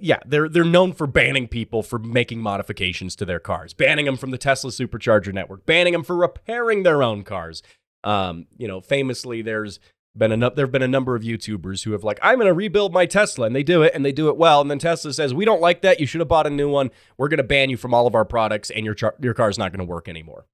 yeah, 0.00 0.18
they're 0.26 0.48
they're 0.48 0.64
known 0.64 0.92
for 0.92 1.06
banning 1.06 1.48
people 1.48 1.82
for 1.82 1.98
making 1.98 2.40
modifications 2.40 3.16
to 3.16 3.24
their 3.24 3.40
cars, 3.40 3.74
banning 3.74 4.06
them 4.06 4.16
from 4.16 4.30
the 4.30 4.38
Tesla 4.38 4.70
supercharger 4.70 5.32
network, 5.32 5.66
banning 5.66 5.92
them 5.92 6.04
for 6.04 6.16
repairing 6.16 6.82
their 6.82 7.02
own 7.02 7.22
cars. 7.22 7.62
Um, 8.04 8.46
you 8.56 8.66
know, 8.66 8.80
famously, 8.80 9.42
there's 9.42 9.80
been 10.16 10.42
a 10.42 10.50
there've 10.50 10.72
been 10.72 10.82
a 10.82 10.88
number 10.88 11.14
of 11.14 11.22
YouTubers 11.22 11.84
who 11.84 11.92
have 11.92 12.04
like, 12.04 12.18
I'm 12.22 12.36
going 12.36 12.46
to 12.46 12.54
rebuild 12.54 12.92
my 12.92 13.06
Tesla, 13.06 13.46
and 13.46 13.54
they 13.54 13.62
do 13.62 13.82
it, 13.82 13.92
and 13.94 14.04
they 14.04 14.12
do 14.12 14.28
it 14.28 14.36
well, 14.36 14.60
and 14.60 14.70
then 14.70 14.78
Tesla 14.78 15.12
says, 15.12 15.34
we 15.34 15.44
don't 15.44 15.60
like 15.60 15.82
that. 15.82 16.00
You 16.00 16.06
should 16.06 16.20
have 16.20 16.28
bought 16.28 16.46
a 16.46 16.50
new 16.50 16.68
one. 16.68 16.90
We're 17.18 17.28
going 17.28 17.38
to 17.38 17.44
ban 17.44 17.70
you 17.70 17.76
from 17.76 17.94
all 17.94 18.06
of 18.06 18.14
our 18.14 18.24
products, 18.24 18.70
and 18.70 18.84
your 18.84 18.94
char- 18.94 19.16
your 19.20 19.34
car's 19.34 19.58
not 19.58 19.72
going 19.72 19.86
to 19.86 19.90
work 19.90 20.08
anymore. 20.08 20.46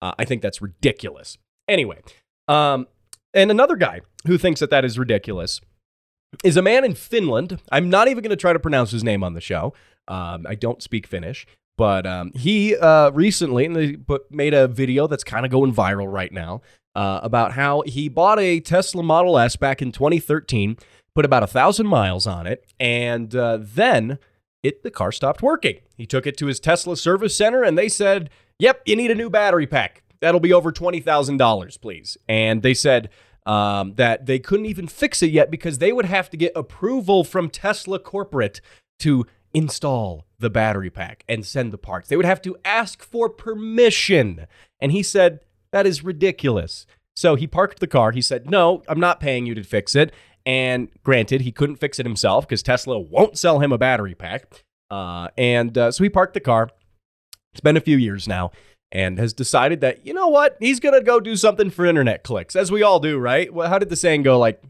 Uh, 0.00 0.12
I 0.18 0.24
think 0.24 0.42
that's 0.42 0.62
ridiculous. 0.62 1.38
Anyway, 1.68 2.00
um, 2.48 2.86
and 3.34 3.50
another 3.50 3.76
guy 3.76 4.00
who 4.26 4.38
thinks 4.38 4.60
that 4.60 4.70
that 4.70 4.84
is 4.84 4.98
ridiculous 4.98 5.60
is 6.44 6.56
a 6.56 6.62
man 6.62 6.84
in 6.84 6.94
Finland. 6.94 7.60
I'm 7.70 7.90
not 7.90 8.08
even 8.08 8.22
going 8.22 8.30
to 8.30 8.36
try 8.36 8.52
to 8.52 8.58
pronounce 8.58 8.90
his 8.90 9.04
name 9.04 9.22
on 9.22 9.34
the 9.34 9.40
show. 9.40 9.74
Um, 10.08 10.46
I 10.48 10.54
don't 10.54 10.82
speak 10.82 11.06
Finnish, 11.06 11.46
but 11.76 12.06
um, 12.06 12.32
he 12.34 12.76
uh, 12.76 13.10
recently 13.10 13.98
made 14.30 14.54
a 14.54 14.68
video 14.68 15.06
that's 15.06 15.24
kind 15.24 15.44
of 15.44 15.52
going 15.52 15.74
viral 15.74 16.12
right 16.12 16.32
now 16.32 16.62
uh, 16.94 17.20
about 17.22 17.52
how 17.52 17.82
he 17.82 18.08
bought 18.08 18.38
a 18.38 18.60
Tesla 18.60 19.02
Model 19.02 19.38
S 19.38 19.56
back 19.56 19.80
in 19.80 19.92
2013, 19.92 20.76
put 21.14 21.24
about 21.24 21.42
a 21.42 21.46
thousand 21.46 21.86
miles 21.86 22.26
on 22.26 22.46
it, 22.46 22.64
and 22.80 23.34
uh, 23.34 23.58
then 23.60 24.18
it 24.62 24.82
the 24.82 24.90
car 24.90 25.12
stopped 25.12 25.42
working. 25.42 25.78
He 25.96 26.06
took 26.06 26.26
it 26.26 26.36
to 26.38 26.46
his 26.46 26.60
Tesla 26.60 26.96
service 26.96 27.36
center 27.36 27.62
and 27.62 27.76
they 27.76 27.88
said, 27.88 28.30
"Yep, 28.58 28.82
you 28.86 28.96
need 28.96 29.10
a 29.10 29.14
new 29.16 29.30
battery 29.30 29.66
pack. 29.66 30.02
That'll 30.20 30.40
be 30.40 30.52
over 30.52 30.70
$20,000, 30.70 31.80
please." 31.80 32.16
And 32.28 32.62
they 32.62 32.74
said 32.74 33.10
um, 33.46 33.94
that 33.94 34.26
they 34.26 34.38
couldn't 34.38 34.66
even 34.66 34.86
fix 34.86 35.22
it 35.22 35.30
yet 35.30 35.50
because 35.50 35.78
they 35.78 35.92
would 35.92 36.04
have 36.04 36.30
to 36.30 36.36
get 36.36 36.52
approval 36.54 37.24
from 37.24 37.50
Tesla 37.50 37.98
corporate 37.98 38.60
to 39.00 39.26
install 39.54 40.26
the 40.38 40.50
battery 40.50 40.90
pack 40.90 41.24
and 41.28 41.44
send 41.44 41.72
the 41.72 41.78
parts. 41.78 42.08
They 42.08 42.16
would 42.16 42.24
have 42.24 42.42
to 42.42 42.56
ask 42.64 43.02
for 43.02 43.28
permission. 43.28 44.46
And 44.80 44.92
he 44.92 45.02
said, 45.02 45.40
that 45.72 45.86
is 45.86 46.04
ridiculous. 46.04 46.86
So 47.14 47.34
he 47.34 47.46
parked 47.46 47.80
the 47.80 47.86
car. 47.86 48.12
He 48.12 48.22
said, 48.22 48.50
no, 48.50 48.82
I'm 48.88 49.00
not 49.00 49.20
paying 49.20 49.46
you 49.46 49.54
to 49.54 49.62
fix 49.62 49.94
it. 49.94 50.12
And 50.44 50.88
granted, 51.04 51.42
he 51.42 51.52
couldn't 51.52 51.76
fix 51.76 51.98
it 51.98 52.06
himself 52.06 52.46
because 52.46 52.62
Tesla 52.62 52.98
won't 52.98 53.38
sell 53.38 53.60
him 53.60 53.72
a 53.72 53.78
battery 53.78 54.14
pack. 54.14 54.64
Uh, 54.90 55.28
and 55.36 55.76
uh, 55.76 55.90
so 55.92 56.02
he 56.04 56.10
parked 56.10 56.34
the 56.34 56.40
car. 56.40 56.70
It's 57.52 57.60
been 57.60 57.76
a 57.76 57.80
few 57.80 57.96
years 57.96 58.26
now 58.26 58.50
and 58.92 59.18
has 59.18 59.32
decided 59.32 59.80
that, 59.80 60.06
you 60.06 60.12
know 60.14 60.28
what, 60.28 60.56
he's 60.60 60.78
going 60.78 60.94
to 60.94 61.04
go 61.04 61.18
do 61.18 61.34
something 61.34 61.70
for 61.70 61.84
internet 61.84 62.22
clicks, 62.22 62.54
as 62.54 62.70
we 62.70 62.82
all 62.82 63.00
do, 63.00 63.18
right? 63.18 63.52
Well, 63.52 63.68
how 63.68 63.78
did 63.78 63.88
the 63.88 63.96
saying 63.96 64.22
go? 64.22 64.38
Like, 64.38 64.62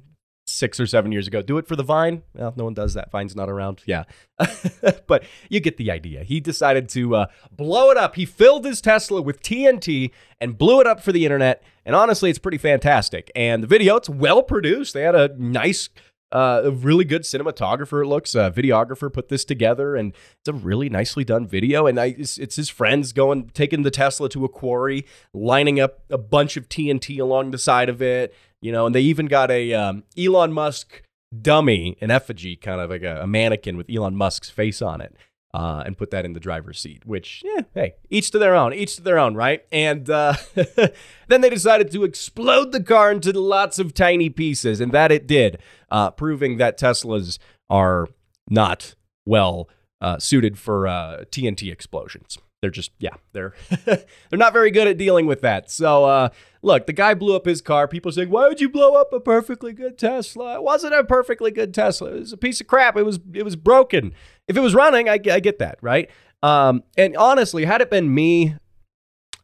six 0.44 0.78
or 0.80 0.87
seven 0.87 1.12
years 1.12 1.26
ago. 1.26 1.42
Do 1.42 1.58
it 1.58 1.66
for 1.66 1.76
the 1.76 1.82
Vine. 1.82 2.22
Well, 2.35 2.52
no 2.56 2.64
one 2.64 2.74
does 2.74 2.94
that. 2.94 3.11
Vine's 3.11 3.37
not 3.37 3.48
around. 3.48 3.82
Yeah. 3.87 4.04
but 5.06 5.24
you 5.48 5.61
get 5.61 5.76
the 5.76 5.90
idea. 5.90 6.24
He 6.24 6.40
decided 6.40 6.88
to 6.90 7.16
uh, 7.16 7.26
blow 7.50 7.90
it 7.90 7.96
up. 7.96 8.16
He 8.16 8.26
filled 8.26 8.64
his 8.64 8.80
Tesla 8.80 9.22
with 9.22 9.42
TNT 9.42 10.11
and 10.40 10.58
blew 10.58 10.80
it 10.80 10.87
up 10.87 11.00
for 11.00 11.12
the 11.12 11.24
internet. 11.24 11.62
And 11.85 11.94
honestly, 11.96 12.30
it's 12.30 12.38
pretty 12.38 12.58
fantastic. 12.58 13.30
And 13.35 13.62
the 13.62 13.66
video, 13.66 13.96
it's 13.96 14.08
well 14.08 14.42
produced. 14.42 14.94
They 14.94 15.02
had 15.02 15.14
a 15.14 15.30
nice 15.38 15.88
uh, 16.33 16.62
a 16.64 16.71
really 16.71 17.05
good 17.05 17.23
cinematographer, 17.23 18.03
it 18.03 18.07
looks. 18.07 18.35
A 18.35 18.51
videographer 18.51 19.12
put 19.12 19.29
this 19.29 19.45
together, 19.45 19.95
and 19.95 20.14
it's 20.40 20.49
a 20.49 20.53
really 20.53 20.88
nicely 20.88 21.25
done 21.25 21.47
video. 21.47 21.87
And 21.87 22.01
I, 22.01 22.14
it's, 22.18 22.38
it's, 22.38 22.57
his 22.57 22.71
friends 22.71 23.12
going, 23.12 23.51
taking 23.51 23.83
the 23.83 23.90
Tesla 23.90 24.29
to 24.31 24.45
a 24.45 24.49
quarry, 24.49 25.07
lining 25.35 25.79
up 25.79 26.01
a 26.11 26.18
bunch 26.18 26.57
of 26.57 26.68
TNT 26.68 27.21
along 27.21 27.51
the 27.51 27.59
side 27.59 27.88
of 27.88 28.01
it, 28.01 28.35
you 28.62 28.73
know, 28.73 28.87
and 28.87 28.95
they 28.95 29.03
even 29.03 29.27
got 29.27 29.51
a 29.51 29.75
um, 29.75 30.05
Elon 30.18 30.53
Musk 30.53 31.03
dummy, 31.40 31.97
an 32.01 32.11
effigy, 32.11 32.57
kind 32.57 32.81
of 32.81 32.90
like 32.90 33.03
a, 33.03 33.23
a 33.23 33.27
mannequin 33.27 33.77
with 33.77 33.90
Elon 33.90 34.16
Musk's 34.16 34.49
face 34.51 34.81
on 34.81 35.01
it. 35.01 35.14
Uh, 35.55 35.83
and 35.85 35.99
put 35.99 36.11
that 36.11 36.25
in 36.25 36.33
the 36.33 36.41
driver's 36.41 36.81
seat, 36.81 37.05
which, 37.05 37.43
yeah, 37.45 37.61
hey, 37.75 37.95
each 38.09 38.31
to 38.31 38.38
their 38.38 38.55
own, 38.55 38.73
each 38.73 38.97
to 38.97 39.03
their 39.03 39.19
own, 39.19 39.35
right? 39.35 39.62
And 39.71 40.09
uh, 40.09 40.33
then 41.29 41.43
they 41.43 41.51
decided 41.51 41.91
to 41.91 42.05
explode 42.05 42.73
the 42.73 42.83
car 42.83 43.12
into 43.12 43.38
lots 43.38 43.79
of 43.79 43.93
tiny 43.93 44.31
pieces, 44.31 44.81
and 44.81 44.93
that 44.93 45.12
it 45.12 45.27
did, 45.27 45.59
uh, 45.91 46.11
proving 46.11 46.57
that 46.57 46.79
Teslas 46.79 47.38
are 47.69 48.09
not 48.49 48.95
well 49.27 49.69
uh, 50.01 50.19
suited 50.19 50.59
for 50.59 50.85
TNT 51.31 51.69
uh, 51.69 51.73
explosions. 51.73 52.38
They're 52.62 52.71
just, 52.71 52.93
yeah, 53.01 53.17
they're 53.33 53.55
they're 53.85 53.99
not 54.33 54.53
very 54.53 54.71
good 54.71 54.87
at 54.87 54.97
dealing 54.97 55.27
with 55.27 55.41
that. 55.41 55.69
So, 55.69 56.05
uh, 56.05 56.29
look, 56.62 56.87
the 56.87 56.93
guy 56.93 57.12
blew 57.12 57.35
up 57.35 57.45
his 57.45 57.61
car. 57.61 57.88
People 57.88 58.12
saying, 58.12 58.31
"Why 58.31 58.47
would 58.47 58.61
you 58.61 58.69
blow 58.69 58.95
up 58.95 59.12
a 59.12 59.19
perfectly 59.19 59.73
good 59.73 59.99
Tesla?" 59.99 60.55
It 60.55 60.62
wasn't 60.62 60.95
a 60.95 61.03
perfectly 61.03 61.51
good 61.51 61.75
Tesla. 61.75 62.12
It 62.12 62.21
was 62.21 62.33
a 62.33 62.37
piece 62.37 62.61
of 62.61 62.69
crap. 62.69 62.97
It 62.97 63.03
was 63.03 63.19
it 63.35 63.45
was 63.45 63.57
broken. 63.57 64.15
If 64.48 64.57
it 64.57 64.61
was 64.61 64.74
running, 64.74 65.09
I, 65.09 65.14
I 65.14 65.40
get 65.40 65.59
that, 65.61 65.78
right? 65.81 66.11
Um, 66.42 66.83
and 66.96 67.16
honestly, 67.16 67.64
had 67.64 67.81
it 67.81 67.90
been 67.90 68.12
me, 68.12 68.57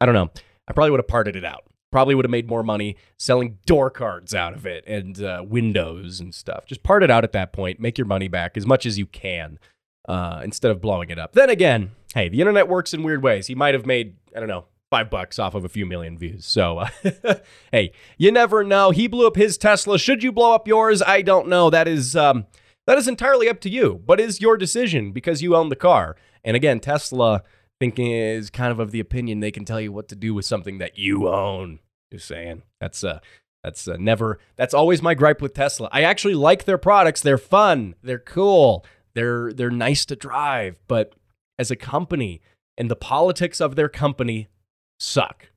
I 0.01 0.07
don't 0.07 0.15
know. 0.15 0.31
I 0.67 0.73
probably 0.73 0.91
would 0.91 1.01
have 1.01 1.09
parted 1.09 1.37
it 1.37 1.45
out. 1.45 1.65
Probably 1.91 2.15
would 2.15 2.27
have 2.27 2.31
made 2.31 2.49
more 2.49 2.63
money 2.63 2.97
selling 3.19 3.59
door 3.65 3.89
cards 3.89 4.35
out 4.35 4.53
of 4.53 4.67
it 4.67 4.85
and 4.87 5.23
uh, 5.23 5.43
windows 5.47 6.21
and 6.21 6.35
stuff. 6.35 6.67
Just 6.67 6.83
part 6.83 7.03
it 7.03 7.11
out 7.11 7.25
at 7.25 7.33
that 7.33 7.53
point. 7.53 7.81
Make 7.81 7.97
your 7.97 8.07
money 8.07 8.29
back 8.29 8.57
as 8.57 8.67
much 8.67 8.85
as 8.85 8.99
you 8.99 9.07
can 9.07 9.59
uh, 10.07 10.43
instead 10.45 10.71
of 10.71 10.83
blowing 10.83 11.09
it 11.09 11.19
up. 11.19 11.33
Then 11.33 11.49
again, 11.49 11.93
hey, 12.15 12.29
the 12.29 12.41
internet 12.41 12.69
works 12.69 12.93
in 12.93 13.03
weird 13.03 13.23
ways. 13.23 13.47
He 13.47 13.55
might 13.55 13.75
have 13.75 13.87
made, 13.87 14.17
I 14.37 14.41
don't 14.41 14.49
know, 14.49 14.67
five 14.91 15.09
bucks 15.09 15.39
off 15.39 15.55
of 15.55 15.65
a 15.65 15.69
few 15.69 15.87
million 15.87 16.19
views. 16.19 16.47
So, 16.47 16.79
uh, 16.79 16.89
hey, 17.73 17.93
you 18.19 18.33
never 18.33 18.65
know. 18.65 18.91
He 18.91 19.07
blew 19.07 19.27
up 19.27 19.37
his 19.37 19.57
Tesla. 19.57 19.99
Should 19.99 20.23
you 20.23 20.33
blow 20.33 20.55
up 20.55 20.69
yours? 20.69 21.03
I 21.03 21.23
don't 21.23 21.49
know. 21.49 21.71
That 21.71 21.89
is 21.89 22.17
um, 22.17 22.47
that 22.89 22.97
is 22.97 23.07
entirely 23.07 23.51
up 23.51 23.61
to 23.61 23.69
you, 23.69 24.03
but 24.07 24.19
is 24.19 24.41
your 24.41 24.57
decision 24.57 25.13
because 25.13 25.43
you 25.43 25.55
own 25.55 25.69
the 25.69 25.77
car. 25.77 26.17
And 26.43 26.57
again, 26.57 26.81
Tesla 26.81 27.43
thinking 27.79 28.11
is 28.11 28.49
kind 28.49 28.73
of 28.73 28.81
of 28.81 28.93
the 28.93 28.99
opinion 28.99 29.41
they 29.41 29.51
can 29.51 29.67
tell 29.67 29.79
you 29.79 29.93
what 29.93 30.09
to 30.09 30.17
do 30.17 30.33
with 30.33 30.47
something 30.47 30.79
that 30.79 30.99
you 30.99 31.29
own. 31.29 31.81
Just 32.11 32.27
saying. 32.27 32.63
That's 32.81 33.05
uh 33.05 33.21
that's 33.63 33.87
uh, 33.87 33.99
never 33.99 34.39
that's 34.57 34.73
always 34.73 35.03
my 35.03 35.13
gripe 35.13 35.43
with 35.43 35.53
Tesla. 35.53 35.91
I 35.93 36.01
actually 36.01 36.33
like 36.33 36.65
their 36.65 36.79
products. 36.79 37.21
They're 37.21 37.37
fun. 37.37 37.95
They're 38.03 38.19
cool. 38.19 38.87
They're 39.15 39.53
they're 39.53 39.71
nice 39.71 40.07
to 40.07 40.17
drive, 40.17 40.81
but 40.89 41.13
as 41.59 41.71
a 41.71 41.77
company 41.77 42.41
and 42.79 42.91
the 42.91 42.97
politics 42.97 43.61
of 43.61 43.77
their 43.77 43.91
company 43.91 44.49
suck. 44.99 45.51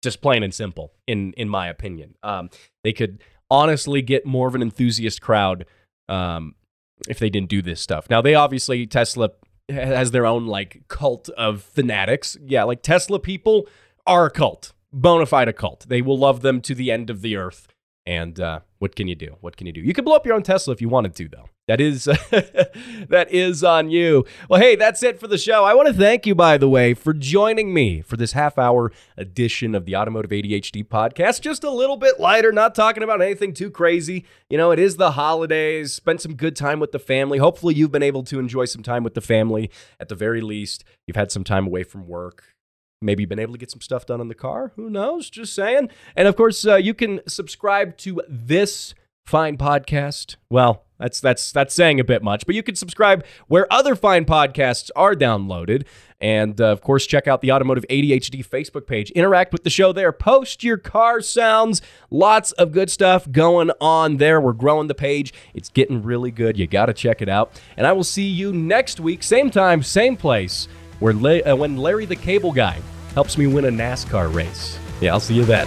Just 0.00 0.22
plain 0.22 0.42
and 0.42 0.54
simple, 0.54 0.94
in 1.06 1.34
in 1.34 1.50
my 1.50 1.68
opinion. 1.68 2.14
Um, 2.22 2.48
they 2.82 2.94
could 2.94 3.22
honestly 3.50 4.00
get 4.00 4.24
more 4.24 4.48
of 4.48 4.54
an 4.54 4.62
enthusiast 4.62 5.20
crowd 5.20 5.66
um, 6.08 6.54
if 7.08 7.18
they 7.18 7.30
didn't 7.30 7.48
do 7.48 7.62
this 7.62 7.80
stuff. 7.80 8.08
Now 8.10 8.20
they 8.20 8.34
obviously 8.34 8.86
Tesla 8.86 9.30
has 9.68 10.10
their 10.10 10.26
own 10.26 10.46
like 10.46 10.82
cult 10.88 11.28
of 11.30 11.62
fanatics. 11.62 12.36
Yeah, 12.42 12.64
like 12.64 12.82
Tesla 12.82 13.18
people 13.18 13.68
are 14.06 14.26
a 14.26 14.30
cult, 14.30 14.72
bona 14.92 15.26
fide 15.26 15.48
a 15.48 15.52
cult. 15.52 15.86
They 15.88 16.02
will 16.02 16.18
love 16.18 16.42
them 16.42 16.60
to 16.62 16.74
the 16.74 16.90
end 16.90 17.10
of 17.10 17.22
the 17.22 17.36
earth. 17.36 17.68
And 18.06 18.40
uh, 18.40 18.60
what 18.78 18.96
can 18.96 19.08
you 19.08 19.14
do? 19.14 19.36
What 19.40 19.56
can 19.56 19.66
you 19.66 19.72
do? 19.72 19.80
You 19.80 19.92
can 19.92 20.04
blow 20.04 20.16
up 20.16 20.24
your 20.24 20.34
own 20.34 20.42
Tesla 20.42 20.72
if 20.72 20.80
you 20.80 20.88
wanted 20.88 21.14
to, 21.16 21.28
though. 21.28 21.48
That 21.68 21.80
is 21.80 22.04
that 23.10 23.28
is 23.30 23.62
on 23.62 23.90
you. 23.90 24.24
Well, 24.48 24.60
hey, 24.60 24.74
that's 24.74 25.02
it 25.02 25.20
for 25.20 25.28
the 25.28 25.38
show. 25.38 25.64
I 25.64 25.74
want 25.74 25.86
to 25.88 25.94
thank 25.94 26.26
you, 26.26 26.34
by 26.34 26.56
the 26.56 26.68
way, 26.68 26.94
for 26.94 27.12
joining 27.12 27.72
me 27.72 28.00
for 28.00 28.16
this 28.16 28.32
half-hour 28.32 28.90
edition 29.16 29.74
of 29.74 29.84
the 29.84 29.94
Automotive 29.94 30.30
ADHD 30.30 30.82
podcast. 30.84 31.42
Just 31.42 31.62
a 31.62 31.70
little 31.70 31.96
bit 31.96 32.18
lighter, 32.18 32.50
not 32.50 32.74
talking 32.74 33.02
about 33.02 33.22
anything 33.22 33.52
too 33.52 33.70
crazy. 33.70 34.24
You 34.48 34.58
know, 34.58 34.72
it 34.72 34.78
is 34.78 34.96
the 34.96 35.12
holidays. 35.12 35.92
Spent 35.92 36.20
some 36.22 36.34
good 36.34 36.56
time 36.56 36.80
with 36.80 36.92
the 36.92 36.98
family. 36.98 37.38
Hopefully, 37.38 37.74
you've 37.74 37.92
been 37.92 38.02
able 38.02 38.24
to 38.24 38.38
enjoy 38.38 38.64
some 38.64 38.82
time 38.82 39.04
with 39.04 39.14
the 39.14 39.20
family. 39.20 39.70
At 40.00 40.08
the 40.08 40.16
very 40.16 40.40
least, 40.40 40.82
you've 41.06 41.16
had 41.16 41.30
some 41.30 41.44
time 41.44 41.66
away 41.66 41.84
from 41.84 42.08
work 42.08 42.44
maybe 43.00 43.24
been 43.24 43.38
able 43.38 43.54
to 43.54 43.58
get 43.58 43.70
some 43.70 43.80
stuff 43.80 44.06
done 44.06 44.20
in 44.20 44.28
the 44.28 44.34
car. 44.34 44.72
Who 44.76 44.90
knows? 44.90 45.30
Just 45.30 45.54
saying. 45.54 45.90
And 46.14 46.28
of 46.28 46.36
course, 46.36 46.66
uh, 46.66 46.76
you 46.76 46.94
can 46.94 47.20
subscribe 47.26 47.96
to 47.98 48.22
this 48.28 48.94
fine 49.24 49.56
podcast. 49.56 50.36
Well, 50.50 50.84
that's 50.98 51.18
that's 51.20 51.50
that's 51.50 51.74
saying 51.74 51.98
a 51.98 52.04
bit 52.04 52.22
much, 52.22 52.44
but 52.44 52.54
you 52.54 52.62
can 52.62 52.74
subscribe 52.74 53.24
where 53.48 53.72
other 53.72 53.96
fine 53.96 54.26
podcasts 54.26 54.90
are 54.94 55.14
downloaded. 55.14 55.86
And 56.20 56.60
uh, 56.60 56.66
of 56.66 56.82
course, 56.82 57.06
check 57.06 57.26
out 57.26 57.40
the 57.40 57.50
Automotive 57.52 57.86
ADHD 57.88 58.46
Facebook 58.46 58.86
page. 58.86 59.10
Interact 59.12 59.52
with 59.52 59.64
the 59.64 59.70
show 59.70 59.94
there. 59.94 60.12
Post 60.12 60.62
your 60.62 60.76
car 60.76 61.22
sounds. 61.22 61.80
Lots 62.10 62.52
of 62.52 62.72
good 62.72 62.90
stuff 62.90 63.30
going 63.32 63.70
on 63.80 64.18
there. 64.18 64.38
We're 64.38 64.52
growing 64.52 64.88
the 64.88 64.94
page. 64.94 65.32
It's 65.54 65.70
getting 65.70 66.02
really 66.02 66.30
good. 66.30 66.58
You 66.58 66.66
got 66.66 66.86
to 66.86 66.92
check 66.92 67.22
it 67.22 67.30
out. 67.30 67.58
And 67.78 67.86
I 67.86 67.92
will 67.92 68.04
see 68.04 68.28
you 68.28 68.52
next 68.52 69.00
week, 69.00 69.22
same 69.22 69.50
time, 69.50 69.82
same 69.82 70.18
place, 70.18 70.68
where 71.00 71.12
uh, 71.12 71.56
when 71.56 71.76
Larry 71.76 72.04
the 72.04 72.16
Cable 72.16 72.52
Guy 72.52 72.80
helps 73.14 73.36
me 73.36 73.46
win 73.46 73.64
a 73.64 73.70
NASCAR 73.70 74.32
race. 74.32 74.78
Yeah, 75.00 75.12
I'll 75.12 75.20
see 75.20 75.34
you 75.34 75.44
then. 75.44 75.66